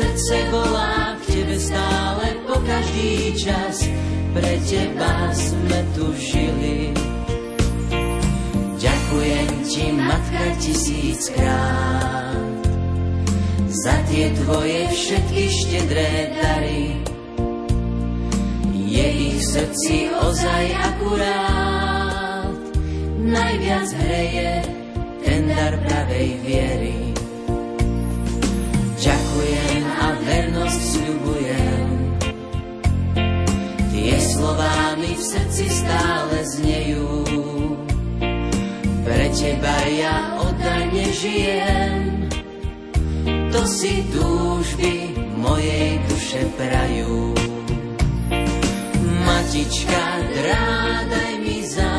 Srdce 0.00 0.36
volá 0.48 1.12
k 1.20 1.22
tebe 1.28 1.56
stále 1.60 2.26
po 2.48 2.56
každý 2.64 3.36
čas. 3.36 3.84
Pre 4.32 4.54
teba 4.64 5.28
sme 5.36 5.80
tu 5.92 6.08
žili. 6.16 6.96
Ďakujem 8.80 9.48
ti, 9.68 9.84
matka, 9.92 10.44
tisíckrát 10.56 12.40
za 13.70 13.96
tie 14.08 14.32
tvoje 14.40 14.88
všetky 14.88 15.44
štedré 15.46 16.32
dary. 16.34 16.98
Je 18.72 19.06
ich 19.30 19.40
srdci 19.46 20.10
ozaj 20.10 20.64
akurát, 20.74 22.56
najviac 23.20 23.88
hreje 23.94 24.66
ten 25.22 25.46
dar 25.46 25.78
pravej 25.86 26.30
viery. 26.42 26.98
Ďakujem 29.00 29.69
vernosť 30.18 30.80
sľubujem, 30.94 31.88
tie 33.90 34.16
slová 34.18 34.98
mi 34.98 35.12
v 35.14 35.22
srdci 35.22 35.66
stále 35.70 36.36
znejú. 36.56 37.08
Pre 39.00 39.26
teba 39.34 39.76
ja 39.90 40.38
oddane 40.38 41.06
žijem, 41.10 42.30
to 43.50 43.60
si 43.66 44.06
túžby 44.14 45.18
mojej 45.34 45.98
duše 46.06 46.42
prajú. 46.54 47.34
Matička, 49.26 50.04
drádaj 50.30 51.32
mi 51.42 51.58
zás, 51.66 51.89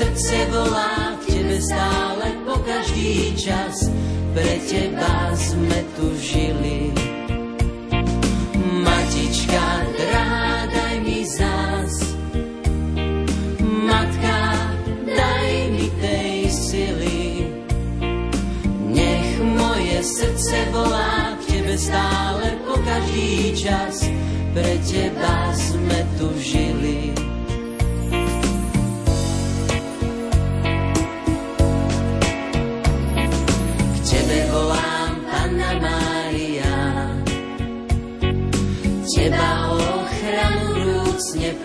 srdce 0.00 0.48
volá 0.48 1.12
k 1.20 1.28
tebe 1.28 1.60
stále 1.60 2.32
po 2.48 2.56
každý 2.64 3.36
čas, 3.36 3.92
pre 4.32 4.56
teba 4.64 5.28
sme 5.36 5.84
tu 5.92 6.08
žili. 6.16 6.88
Matička, 8.80 9.84
drádaj 10.00 10.94
mi 11.04 11.20
zás, 11.28 12.16
matka, 13.60 14.40
daj 15.04 15.48
mi 15.68 15.92
tej 16.00 16.48
sily. 16.48 17.20
Nech 18.88 19.30
moje 19.52 20.00
srdce 20.00 20.64
volá 20.72 21.36
k 21.44 21.60
tebe 21.60 21.76
stále 21.76 22.56
po 22.64 22.80
každý 22.88 23.52
čas, 23.52 24.08
pre 24.56 24.80
teba 24.80 25.52
sme 25.52 26.00
tu 26.16 26.32
žili. 26.40 26.79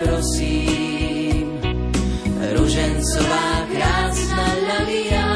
Prosím. 0.00 1.56
Ružencová 2.36 3.48
krásna 3.72 4.46
ľalia, 4.62 5.28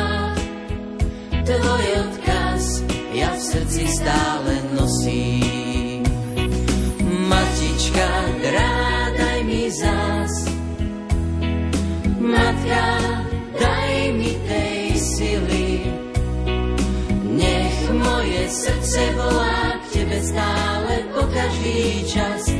tvoj 1.42 1.86
odkaz 2.06 2.84
ja 3.16 3.34
v 3.34 3.40
srdci 3.40 3.84
stále 3.88 4.52
nosím. 4.76 6.04
Matička, 7.26 8.10
drádaj 8.44 9.38
mi 9.48 9.64
zás, 9.72 10.34
matka, 12.20 12.86
daj 13.58 13.94
mi 14.14 14.32
tej 14.46 14.80
sily. 14.98 15.68
Nech 17.30 17.78
moje 17.90 18.42
srdce 18.50 19.00
volá 19.16 19.78
k 19.82 19.84
tebe 19.98 20.18
stále 20.20 20.94
po 21.16 21.24
každý 21.30 22.04
čas, 22.06 22.59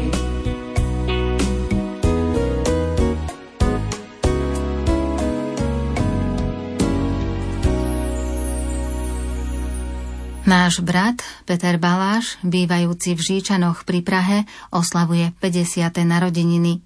Náš 10.51 10.83
brat 10.83 11.23
Peter 11.47 11.79
Baláš, 11.79 12.35
bývajúci 12.43 13.15
v 13.15 13.23
Žíčanoch 13.23 13.87
pri 13.87 14.03
Prahe, 14.03 14.43
oslavuje 14.67 15.31
50. 15.39 16.03
narodeniny. 16.03 16.83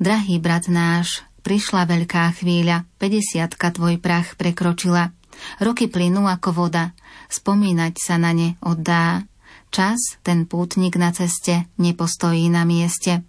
Drahý 0.00 0.40
brat 0.40 0.72
náš, 0.72 1.20
prišla 1.44 1.84
veľká 1.84 2.32
chvíľa, 2.40 2.88
50 2.96 3.44
tvoj 3.76 4.00
prach 4.00 4.40
prekročila. 4.40 5.12
Roky 5.60 5.92
plynú 5.92 6.32
ako 6.32 6.64
voda, 6.64 6.96
spomínať 7.28 7.92
sa 8.00 8.16
na 8.16 8.32
ne 8.32 8.56
oddá. 8.64 9.20
Čas, 9.68 10.16
ten 10.24 10.48
pútnik 10.48 10.96
na 10.96 11.12
ceste, 11.12 11.68
nepostojí 11.76 12.48
na 12.48 12.64
mieste. 12.64 13.20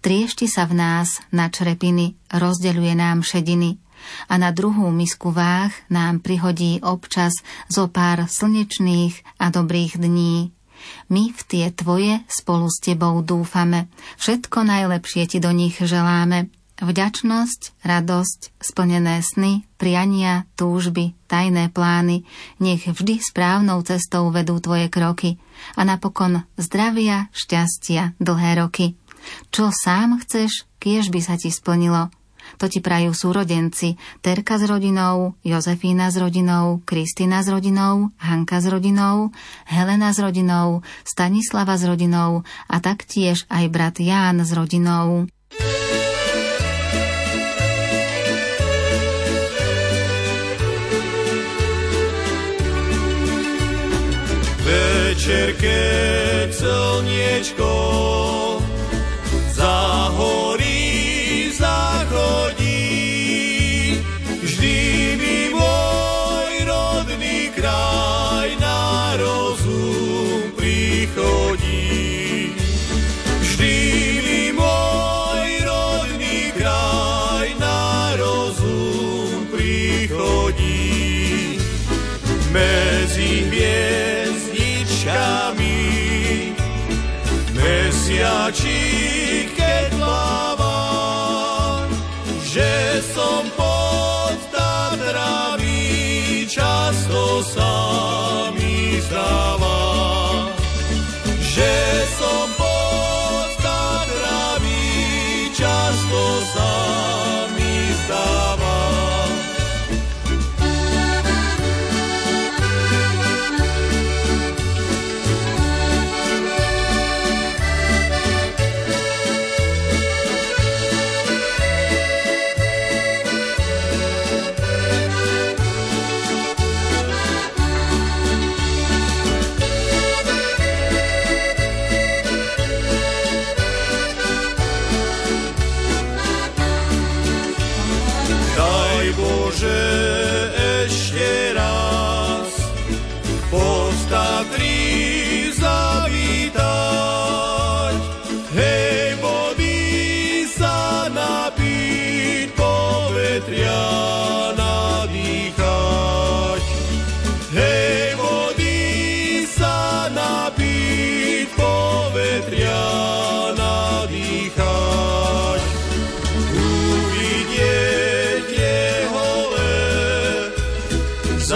Triešti 0.00 0.48
sa 0.48 0.64
v 0.64 0.80
nás 0.80 1.20
na 1.28 1.52
črepiny, 1.52 2.16
rozdeľuje 2.32 2.96
nám 2.96 3.20
šediny 3.20 3.81
a 4.30 4.34
na 4.38 4.50
druhú 4.50 4.88
misku 4.90 5.30
váh 5.30 5.72
nám 5.90 6.20
prihodí 6.20 6.80
občas 6.82 7.32
zo 7.68 7.88
pár 7.88 8.26
slnečných 8.28 9.40
a 9.40 9.50
dobrých 9.50 9.98
dní. 9.98 10.52
My 11.08 11.30
v 11.30 11.40
tie 11.46 11.66
tvoje 11.70 12.22
spolu 12.26 12.66
s 12.66 12.82
tebou 12.82 13.22
dúfame. 13.22 13.86
Všetko 14.18 14.66
najlepšie 14.66 15.30
ti 15.30 15.38
do 15.38 15.54
nich 15.54 15.78
želáme. 15.78 16.50
Vďačnosť, 16.82 17.86
radosť, 17.86 18.58
splnené 18.58 19.22
sny, 19.22 19.62
priania, 19.78 20.50
túžby, 20.58 21.14
tajné 21.30 21.70
plány, 21.70 22.26
nech 22.58 22.90
vždy 22.90 23.22
správnou 23.22 23.86
cestou 23.86 24.34
vedú 24.34 24.58
tvoje 24.58 24.90
kroky 24.90 25.38
a 25.78 25.86
napokon 25.86 26.42
zdravia, 26.58 27.30
šťastia, 27.30 28.18
dlhé 28.18 28.66
roky. 28.66 28.98
Čo 29.54 29.70
sám 29.70 30.18
chceš, 30.26 30.66
kiež 30.82 31.14
by 31.14 31.22
sa 31.22 31.38
ti 31.38 31.54
splnilo. 31.54 32.10
To 32.58 32.66
ti 32.66 32.82
prajú 32.82 33.14
súrodenci, 33.14 33.94
Terka 34.20 34.58
s 34.58 34.66
rodinou, 34.66 35.38
Jozefína 35.46 36.10
s 36.10 36.16
rodinou, 36.18 36.82
Kristina 36.82 37.40
s 37.40 37.48
rodinou, 37.48 38.10
Hanka 38.18 38.60
s 38.60 38.66
rodinou, 38.66 39.30
Helena 39.68 40.10
s 40.10 40.18
rodinou, 40.18 40.82
Stanislava 41.06 41.78
s 41.78 41.86
rodinou 41.86 42.42
a 42.68 42.76
taktiež 42.82 43.46
aj 43.48 43.64
brat 43.70 43.96
Ján 44.02 44.42
s 44.42 44.50
rodinou. 44.52 45.30
večer, 55.22 55.54
keď 55.54 56.48
slniečko 56.50 57.68
Mesiačík, 88.22 89.58
keď 89.58 89.98
pláva, 89.98 90.78
že 92.46 93.02
som 93.10 93.42
pod 93.58 94.38
Tatrami, 94.54 96.46
často 96.46 97.42
sa 97.42 97.74
mi 98.54 99.02
stáva, 99.02 100.54
že 101.50 102.06
som 102.14 102.46
pod 102.54 102.61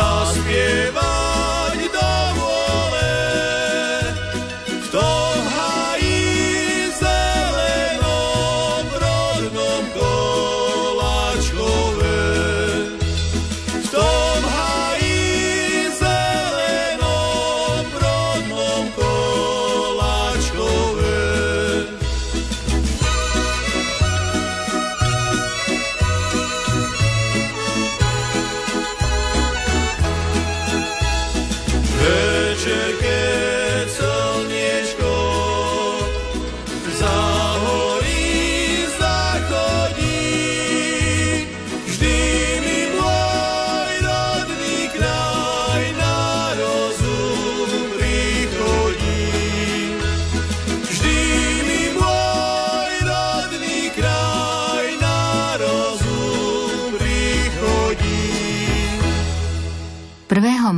zaspiev. 0.06 0.75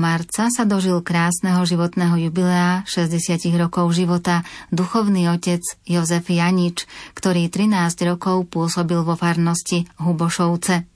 Marca 0.08 0.48
sa 0.48 0.64
dožil 0.64 1.04
krásneho 1.04 1.60
životného 1.68 2.16
jubilea 2.16 2.80
60 2.88 3.44
rokov 3.60 3.92
života 3.92 4.40
duchovný 4.72 5.28
otec 5.28 5.60
Jozef 5.84 6.32
Janič, 6.32 6.88
ktorý 7.12 7.52
13 7.52 7.92
rokov 8.08 8.48
pôsobil 8.48 9.04
vo 9.04 9.20
farnosti 9.20 9.84
Hubošovce. 10.00 10.88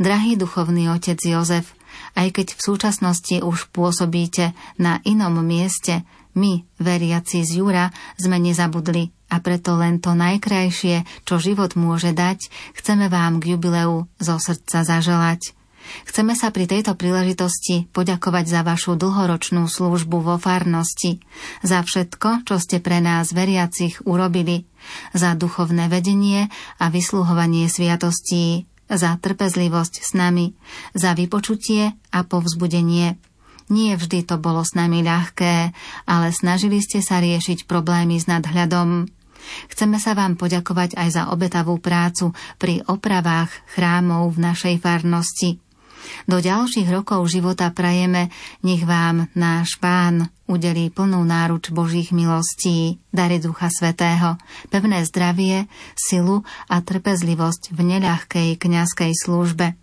Drahý 0.00 0.40
duchovný 0.40 0.88
otec 0.88 1.20
Jozef, 1.20 1.76
aj 2.16 2.32
keď 2.32 2.56
v 2.56 2.60
súčasnosti 2.64 3.36
už 3.44 3.68
pôsobíte 3.76 4.56
na 4.80 5.04
inom 5.04 5.36
mieste, 5.44 6.08
my, 6.32 6.64
veriaci 6.80 7.44
z 7.44 7.60
Jura, 7.60 7.92
sme 8.16 8.40
nezabudli 8.40 9.12
a 9.28 9.36
preto 9.44 9.76
len 9.76 10.00
to 10.00 10.16
najkrajšie, 10.16 11.04
čo 11.28 11.36
život 11.36 11.76
môže 11.76 12.16
dať, 12.16 12.48
chceme 12.72 13.12
vám 13.12 13.36
k 13.36 13.52
jubileu 13.52 14.08
zo 14.16 14.40
srdca 14.40 14.80
zaželať– 14.80 15.52
Chceme 16.06 16.34
sa 16.34 16.50
pri 16.50 16.66
tejto 16.66 16.98
príležitosti 16.98 17.86
poďakovať 17.94 18.44
za 18.46 18.60
vašu 18.66 18.98
dlhoročnú 18.98 19.66
službu 19.66 20.22
vo 20.22 20.36
farnosti, 20.36 21.22
za 21.62 21.82
všetko, 21.84 22.46
čo 22.46 22.56
ste 22.58 22.82
pre 22.82 22.98
nás 22.98 23.30
veriacich 23.30 24.02
urobili, 24.04 24.66
za 25.14 25.36
duchovné 25.38 25.86
vedenie 25.86 26.50
a 26.82 26.88
vysluhovanie 26.90 27.70
sviatostí, 27.70 28.66
za 28.90 29.14
trpezlivosť 29.22 29.94
s 30.02 30.10
nami, 30.18 30.58
za 30.98 31.14
vypočutie 31.14 31.94
a 32.10 32.18
povzbudenie. 32.26 33.14
Nie 33.70 33.94
vždy 33.94 34.26
to 34.26 34.34
bolo 34.34 34.66
s 34.66 34.74
nami 34.74 35.06
ľahké, 35.06 35.70
ale 36.10 36.34
snažili 36.34 36.82
ste 36.82 36.98
sa 36.98 37.22
riešiť 37.22 37.70
problémy 37.70 38.18
s 38.18 38.26
nadhľadom. 38.26 39.06
Chceme 39.70 39.96
sa 40.02 40.18
vám 40.18 40.34
poďakovať 40.34 40.98
aj 40.98 41.08
za 41.14 41.22
obetavú 41.30 41.78
prácu 41.78 42.34
pri 42.58 42.82
opravách 42.84 43.50
chrámov 43.72 44.34
v 44.36 44.42
našej 44.42 44.74
farnosti. 44.82 45.62
Do 46.28 46.38
ďalších 46.38 46.88
rokov 46.92 47.24
života 47.32 47.72
prajeme, 47.72 48.28
nech 48.60 48.84
vám 48.84 49.32
náš 49.32 49.80
Pán 49.80 50.28
udelí 50.50 50.90
plnú 50.90 51.22
náruč 51.22 51.70
Božích 51.70 52.10
milostí, 52.10 52.98
dary 53.14 53.38
Ducha 53.38 53.70
Svetého, 53.70 54.36
pevné 54.68 55.06
zdravie, 55.06 55.70
silu 55.94 56.42
a 56.66 56.82
trpezlivosť 56.82 57.72
v 57.72 57.80
neľahkej 57.96 58.48
kňazskej 58.58 59.12
službe. 59.14 59.79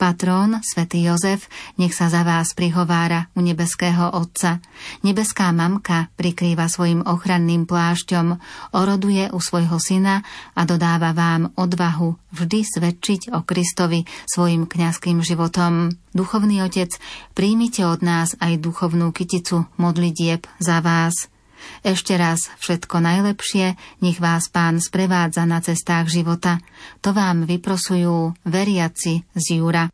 Patrón, 0.00 0.64
svätý 0.64 1.04
Jozef, 1.04 1.52
nech 1.76 1.92
sa 1.92 2.08
za 2.08 2.24
vás 2.24 2.56
prihovára 2.56 3.28
u 3.36 3.44
nebeského 3.44 4.16
Otca. 4.16 4.64
Nebeská 5.04 5.52
mamka 5.52 6.08
prikrýva 6.16 6.72
svojim 6.72 7.04
ochranným 7.04 7.68
plášťom, 7.68 8.40
oroduje 8.72 9.28
u 9.28 9.36
svojho 9.36 9.76
syna 9.76 10.24
a 10.56 10.64
dodáva 10.64 11.12
vám 11.12 11.52
odvahu 11.52 12.16
vždy 12.32 12.60
svedčiť 12.64 13.36
o 13.36 13.44
Kristovi 13.44 14.08
svojim 14.24 14.64
kňazským 14.64 15.20
životom. 15.20 15.92
Duchovný 16.16 16.64
Otec, 16.64 16.96
príjmite 17.36 17.84
od 17.84 18.00
nás 18.00 18.32
aj 18.40 18.56
duchovnú 18.56 19.12
kyticu 19.12 19.68
modlitieb 19.76 20.48
za 20.64 20.80
vás. 20.80 21.28
Ešte 21.86 22.16
raz 22.18 22.50
všetko 22.60 22.98
najlepšie, 23.00 23.78
nech 24.02 24.18
vás 24.18 24.48
pán 24.50 24.82
sprevádza 24.82 25.46
na 25.46 25.62
cestách 25.62 26.10
života. 26.10 26.58
To 27.04 27.14
vám 27.14 27.46
vyprosujú 27.46 28.34
veriaci 28.44 29.24
z 29.32 29.44
Júra. 29.60 29.88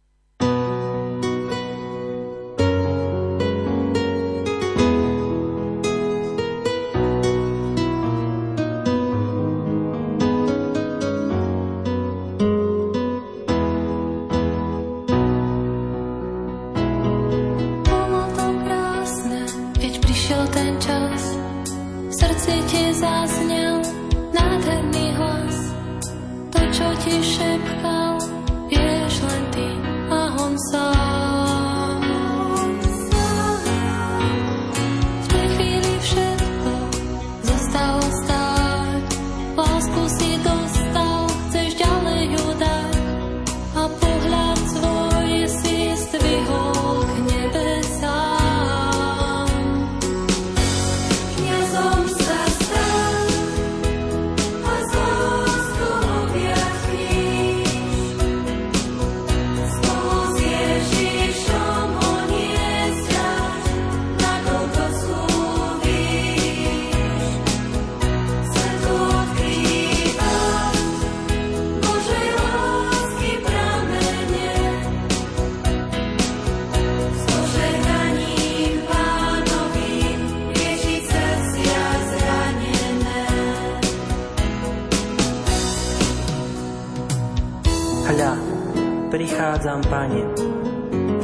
Prichádzam, 89.56 89.80
Pane, 89.88 90.22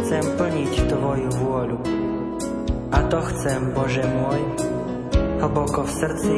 chcem 0.00 0.24
plniť 0.40 0.72
Tvoju 0.88 1.30
vôľu. 1.36 1.78
A 2.88 2.98
to 3.12 3.20
chcem, 3.28 3.76
Bože 3.76 4.08
môj, 4.08 4.40
hlboko 5.36 5.84
v 5.84 5.92
srdci 5.92 6.34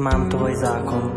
mám 0.00 0.32
Tvoj 0.32 0.56
zákon. 0.56 1.11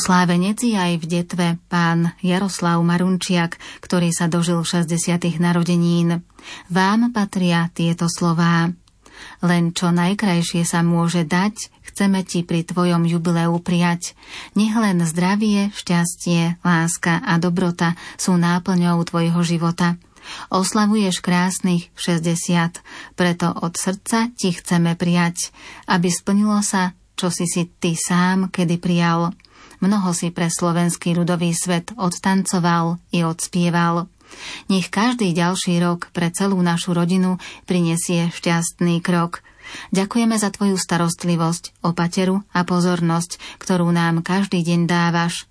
Oslávenec 0.00 0.64
je 0.64 0.80
aj 0.80 0.96
v 0.96 1.04
detve 1.04 1.46
pán 1.68 2.16
Jaroslav 2.24 2.80
Marunčiak, 2.80 3.60
ktorý 3.84 4.16
sa 4.16 4.32
dožil 4.32 4.64
60. 4.64 4.96
narodenín. 5.36 6.24
Vám 6.72 7.12
patria 7.12 7.68
tieto 7.76 8.08
slová. 8.08 8.72
Len 9.44 9.76
čo 9.76 9.92
najkrajšie 9.92 10.64
sa 10.64 10.80
môže 10.80 11.28
dať, 11.28 11.68
chceme 11.84 12.24
ti 12.24 12.40
pri 12.48 12.64
tvojom 12.64 13.04
jubileu 13.04 13.52
prijať. 13.60 14.16
Nech 14.56 14.72
len 14.72 15.04
zdravie, 15.04 15.68
šťastie, 15.76 16.56
láska 16.64 17.20
a 17.20 17.36
dobrota 17.36 17.92
sú 18.16 18.40
náplňou 18.40 19.04
tvojho 19.04 19.44
života. 19.44 20.00
Oslavuješ 20.48 21.20
krásnych 21.20 21.92
60, 22.00 22.80
preto 23.20 23.52
od 23.52 23.76
srdca 23.76 24.32
ti 24.32 24.56
chceme 24.56 24.96
prijať, 24.96 25.52
aby 25.92 26.08
splnilo 26.08 26.64
sa, 26.64 26.96
čo 27.20 27.28
si 27.28 27.44
si 27.44 27.68
ty 27.68 27.92
sám 28.00 28.48
kedy 28.48 28.80
prijal. 28.80 29.36
Mnoho 29.80 30.12
si 30.12 30.28
pre 30.28 30.52
slovenský 30.52 31.16
ľudový 31.16 31.56
svet 31.56 31.96
odtancoval 31.96 33.00
i 33.16 33.24
odspieval. 33.24 34.12
Nech 34.68 34.92
každý 34.92 35.32
ďalší 35.32 35.80
rok 35.82 36.12
pre 36.12 36.30
celú 36.30 36.60
našu 36.60 36.94
rodinu 36.94 37.40
prinesie 37.64 38.30
šťastný 38.30 39.00
krok. 39.00 39.42
Ďakujeme 39.94 40.36
za 40.36 40.50
Tvoju 40.52 40.76
starostlivosť, 40.76 41.82
opateru 41.86 42.42
a 42.52 42.66
pozornosť, 42.66 43.38
ktorú 43.62 43.88
nám 43.90 44.20
každý 44.20 44.62
deň 44.62 44.86
dávaš. 44.86 45.50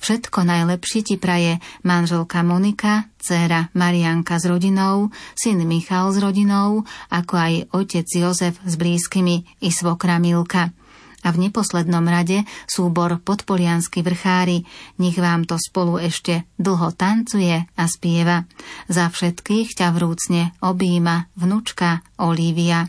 Všetko 0.00 0.48
najlepšie 0.48 1.00
ti 1.04 1.16
praje 1.20 1.60
manželka 1.84 2.40
Monika, 2.40 3.12
dcéra 3.20 3.68
Marianka 3.76 4.40
s 4.40 4.48
rodinou, 4.48 5.12
syn 5.36 5.60
Michal 5.68 6.16
s 6.16 6.18
rodinou, 6.24 6.88
ako 7.12 7.34
aj 7.36 7.52
otec 7.76 8.08
Jozef 8.08 8.56
s 8.64 8.74
blízkymi 8.80 9.60
i 9.60 9.68
svokra 9.68 10.16
Milka 10.16 10.72
a 11.22 11.28
v 11.32 11.48
neposlednom 11.48 12.04
rade 12.04 12.44
súbor 12.64 13.20
podpoliansky 13.20 14.00
vrchári. 14.00 14.64
Nech 15.00 15.16
vám 15.20 15.44
to 15.44 15.60
spolu 15.60 16.00
ešte 16.00 16.48
dlho 16.56 16.92
tancuje 16.96 17.64
a 17.64 17.84
spieva. 17.86 18.48
Za 18.88 19.12
všetkých 19.12 19.76
ťa 19.76 19.88
vrúcne 19.92 20.56
objíma 20.64 21.32
vnúčka 21.36 22.04
Olivia. 22.20 22.88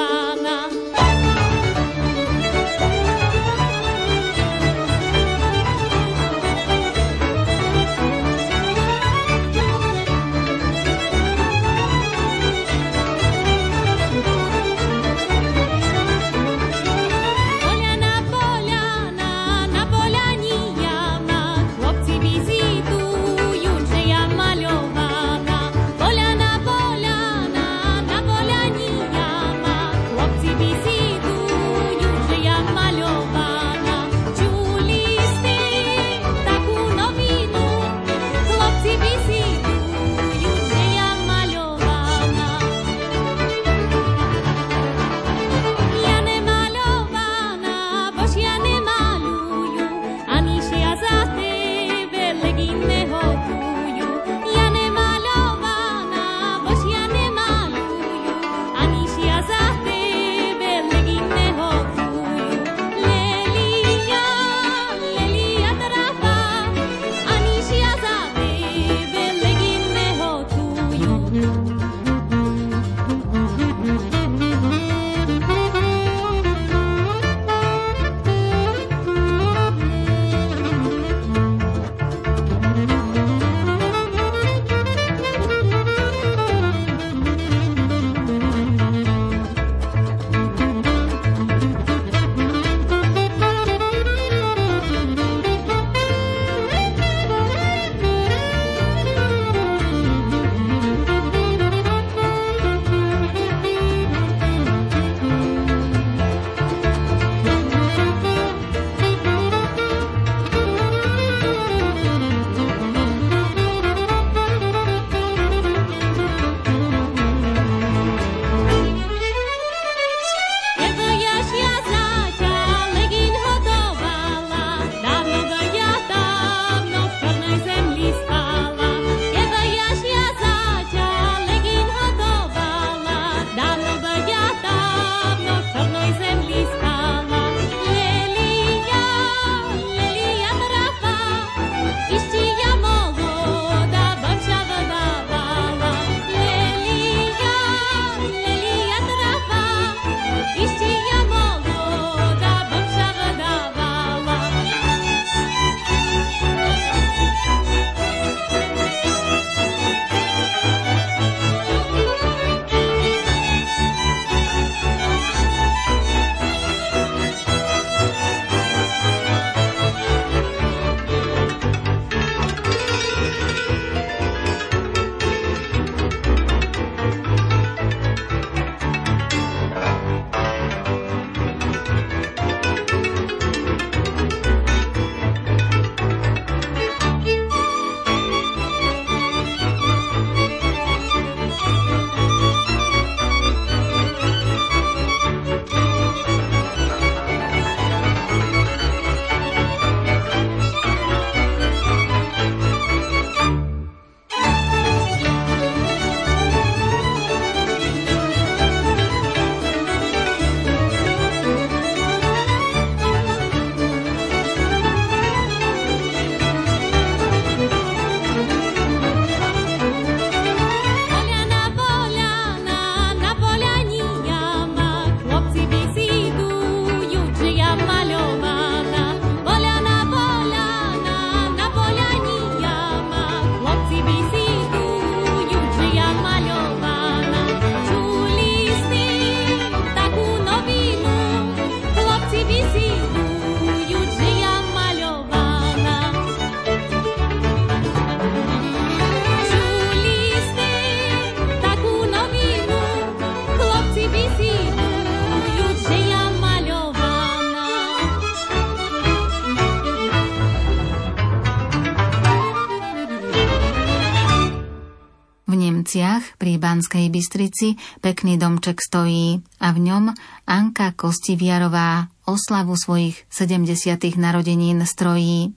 Banskej 266.71 267.11
Bystrici 267.11 267.75
pekný 267.99 268.39
domček 268.39 268.79
stojí 268.79 269.43
a 269.59 269.75
v 269.75 269.91
ňom 269.91 270.15
Anka 270.47 270.95
Kostiviarová 270.95 272.07
oslavu 272.23 272.79
svojich 272.79 273.27
70. 273.27 273.99
narodenín 274.15 274.79
strojí. 274.87 275.51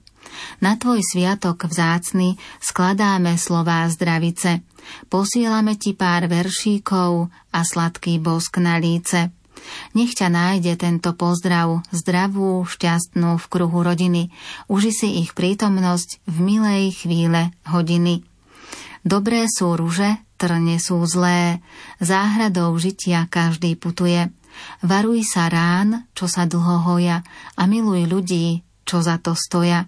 Na 0.59 0.75
tvoj 0.75 0.99
sviatok 0.99 1.71
vzácny 1.71 2.35
skladáme 2.59 3.39
slová 3.39 3.87
zdravice. 3.87 4.59
Posielame 5.07 5.79
ti 5.79 5.95
pár 5.95 6.27
veršíkov 6.27 7.31
a 7.55 7.63
sladký 7.63 8.19
bosk 8.19 8.59
na 8.59 8.75
líce. 8.75 9.31
Nech 9.95 10.19
ťa 10.19 10.27
nájde 10.27 10.75
tento 10.75 11.15
pozdrav, 11.15 11.79
zdravú, 11.95 12.67
šťastnú 12.67 13.39
v 13.39 13.45
kruhu 13.47 13.87
rodiny. 13.87 14.35
Uži 14.67 14.91
si 14.91 15.07
ich 15.23 15.31
prítomnosť 15.31 16.27
v 16.27 16.37
milej 16.43 17.07
chvíle 17.07 17.55
hodiny. 17.71 18.27
Dobré 19.07 19.47
sú 19.47 19.79
ruže, 19.79 20.24
trne 20.35 20.77
sú 20.79 21.01
zlé, 21.07 21.63
záhradou 21.99 22.75
žitia 22.75 23.27
každý 23.27 23.75
putuje. 23.75 24.31
Varuj 24.83 25.27
sa 25.27 25.51
rán, 25.51 26.07
čo 26.15 26.31
sa 26.31 26.47
dlho 26.47 26.83
hoja 26.87 27.23
a 27.59 27.63
miluj 27.67 28.07
ľudí, 28.07 28.63
čo 28.87 29.03
za 29.03 29.19
to 29.19 29.35
stoja. 29.35 29.83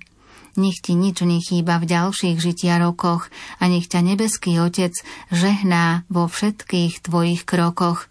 Nech 0.57 0.81
ti 0.81 0.97
nič 0.97 1.21
nechýba 1.21 1.77
v 1.77 1.85
ďalších 1.85 2.41
žitia 2.41 2.81
rokoch 2.81 3.29
a 3.61 3.69
nech 3.69 3.85
ťa 3.85 4.01
nebeský 4.01 4.57
Otec 4.57 4.91
žehná 5.29 6.03
vo 6.09 6.25
všetkých 6.25 7.05
tvojich 7.05 7.45
krokoch. 7.45 8.09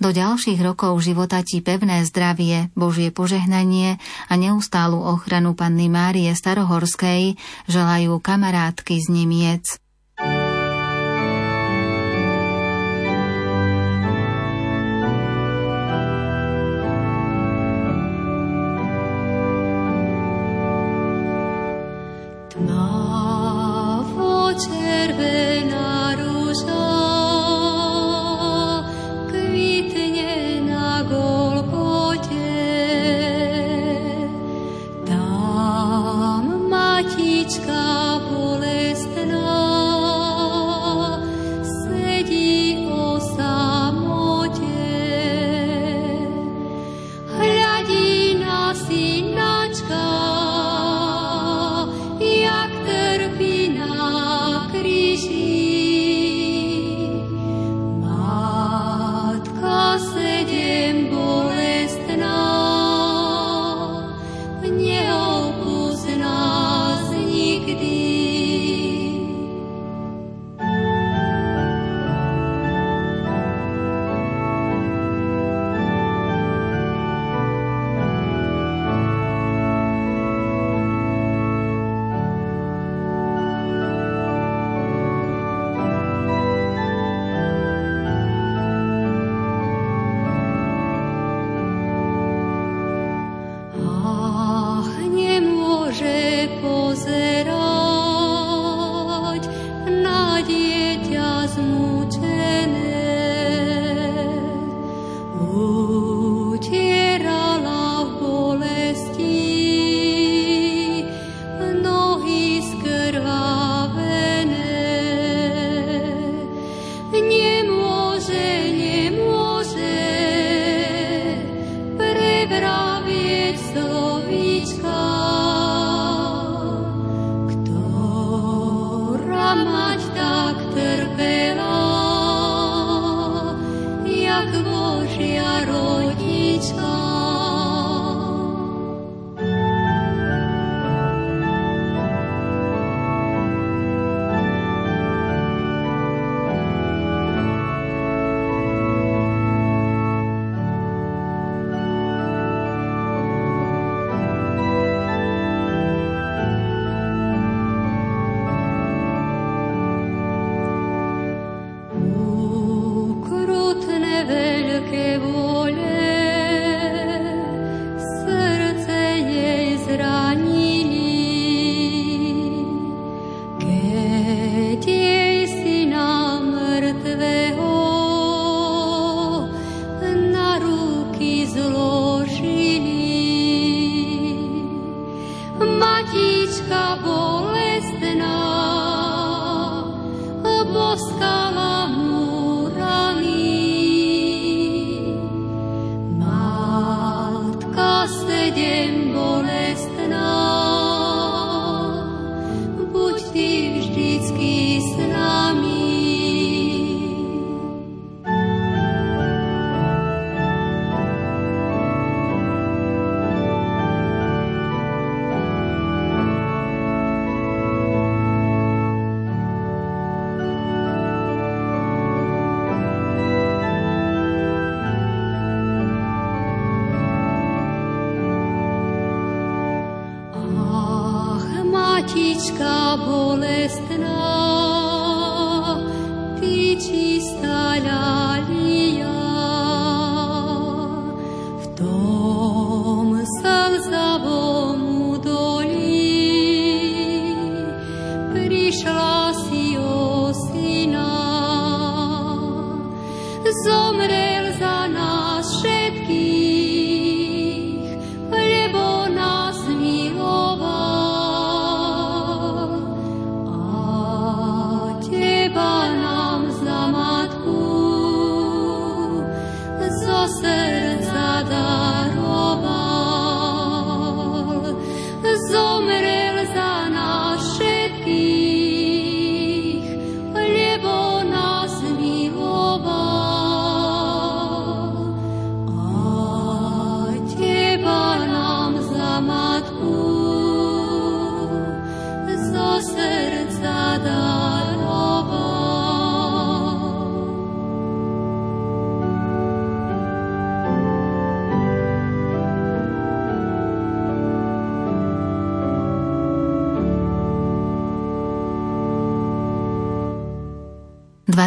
Do 0.00 0.12
ďalších 0.12 0.60
rokov 0.60 1.00
života 1.00 1.40
ti 1.40 1.64
pevné 1.64 2.04
zdravie, 2.04 2.68
Božie 2.76 3.12
požehnanie 3.12 3.96
a 4.28 4.32
neustálu 4.36 5.00
ochranu 5.00 5.56
Panny 5.56 5.88
Márie 5.88 6.32
Starohorskej 6.32 7.36
želajú 7.68 8.20
kamarátky 8.20 9.00
z 9.00 9.06
Nemiec. 9.12 9.64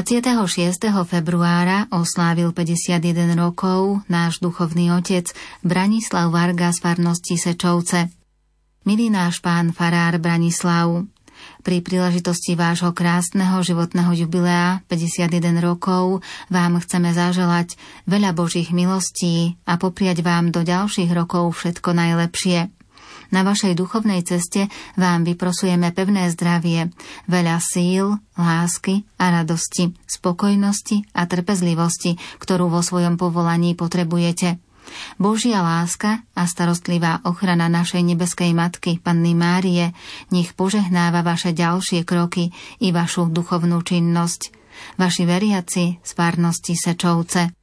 26. 0.09 0.89
februára 1.05 1.85
oslávil 1.93 2.49
51 2.49 3.29
rokov 3.37 4.01
náš 4.09 4.41
duchovný 4.41 4.89
otec 4.89 5.29
Branislav 5.61 6.33
Varga 6.33 6.73
z 6.73 6.81
farnosti 6.81 7.37
Sečovce. 7.37 8.09
Milý 8.89 9.13
náš 9.13 9.37
pán 9.37 9.69
farár 9.69 10.17
Branislav, 10.17 11.05
pri 11.61 11.85
príležitosti 11.85 12.57
vášho 12.57 12.89
krásneho 12.89 13.61
životného 13.61 14.25
jubilea 14.25 14.81
51 14.89 15.29
rokov 15.61 16.25
vám 16.49 16.81
chceme 16.81 17.13
zaželať 17.13 17.77
veľa 18.09 18.33
Božích 18.33 18.73
milostí 18.73 19.61
a 19.69 19.77
popriať 19.77 20.25
vám 20.25 20.49
do 20.49 20.65
ďalších 20.65 21.13
rokov 21.13 21.53
všetko 21.53 21.93
najlepšie. 21.93 22.78
Na 23.29 23.45
vašej 23.45 23.77
duchovnej 23.77 24.25
ceste 24.25 24.67
vám 24.97 25.21
vyprosujeme 25.21 25.93
pevné 25.93 26.33
zdravie, 26.33 26.89
veľa 27.29 27.61
síl, 27.61 28.17
lásky 28.33 29.05
a 29.21 29.29
radosti, 29.29 29.93
spokojnosti 30.09 31.05
a 31.13 31.29
trpezlivosti, 31.29 32.17
ktorú 32.41 32.73
vo 32.73 32.81
svojom 32.81 33.21
povolaní 33.21 33.77
potrebujete. 33.77 34.57
Božia 35.21 35.61
láska 35.61 36.25
a 36.33 36.49
starostlivá 36.49 37.21
ochrana 37.21 37.69
našej 37.69 38.01
nebeskej 38.01 38.57
Matky, 38.57 38.97
Panny 38.97 39.37
Márie, 39.37 39.93
nech 40.33 40.57
požehnáva 40.57 41.21
vaše 41.21 41.53
ďalšie 41.53 42.01
kroky 42.09 42.49
i 42.81 42.89
vašu 42.89 43.29
duchovnú 43.29 43.85
činnosť. 43.85 44.57
Vaši 44.97 45.23
veriaci 45.27 45.99
z 46.01 46.11
párnosti 46.15 46.73
Sečovce. 46.73 47.58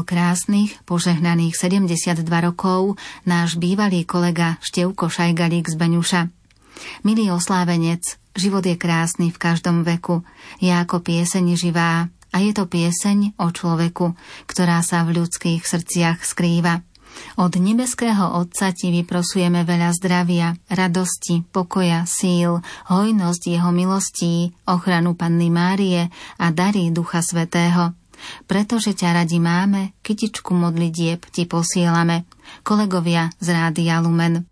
Oslávil 0.00 0.08
krásnych, 0.08 0.72
požehnaných 0.88 1.54
72 1.60 2.24
rokov 2.24 2.96
náš 3.28 3.60
bývalý 3.60 4.08
kolega 4.08 4.56
Števko 4.64 5.12
Šajgalík 5.12 5.68
z 5.68 5.76
Beňuša. 5.76 6.22
Milý 7.04 7.28
oslávenec, 7.28 8.16
život 8.32 8.64
je 8.64 8.80
krásny 8.80 9.28
v 9.28 9.36
každom 9.36 9.84
veku, 9.84 10.24
je 10.56 10.72
ako 10.72 11.04
pieseň 11.04 11.44
živá 11.52 12.08
a 12.32 12.36
je 12.40 12.52
to 12.56 12.64
pieseň 12.64 13.36
o 13.36 13.52
človeku, 13.52 14.16
ktorá 14.48 14.80
sa 14.80 15.04
v 15.04 15.20
ľudských 15.20 15.68
srdciach 15.68 16.24
skrýva. 16.24 16.80
Od 17.36 17.52
nebeského 17.52 18.40
Otca 18.40 18.72
ti 18.72 18.88
vyprosujeme 18.88 19.68
veľa 19.68 19.90
zdravia, 20.00 20.56
radosti, 20.70 21.44
pokoja, 21.44 22.08
síl, 22.08 22.64
hojnosť 22.88 23.42
jeho 23.52 23.68
milostí, 23.74 24.54
ochranu 24.64 25.12
Panny 25.12 25.52
Márie 25.52 26.08
a 26.40 26.46
dary 26.54 26.88
Ducha 26.88 27.20
Svetého. 27.20 27.99
Pretože 28.44 28.92
ťa 28.92 29.22
radi 29.22 29.38
máme, 29.38 29.94
kytičku 30.02 30.52
modlitieb 30.52 31.22
ti 31.30 31.46
posielame. 31.46 32.26
Kolegovia 32.66 33.30
z 33.38 33.54
Rádia 33.54 34.02
Lumen. 34.02 34.49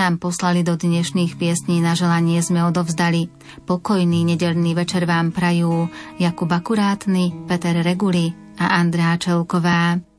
nám 0.00 0.16
poslali 0.16 0.64
do 0.64 0.80
dnešných 0.80 1.36
piesní 1.36 1.84
na 1.84 1.92
želanie 1.92 2.40
sme 2.40 2.64
odovzdali. 2.64 3.28
Pokojný 3.68 4.24
nedelný 4.24 4.72
večer 4.72 5.04
vám 5.04 5.28
prajú 5.28 5.92
Jakub 6.16 6.48
Akurátny, 6.48 7.44
Peter 7.44 7.76
Reguli 7.84 8.32
a 8.56 8.80
Andrá 8.80 9.20
Čelková. 9.20 10.09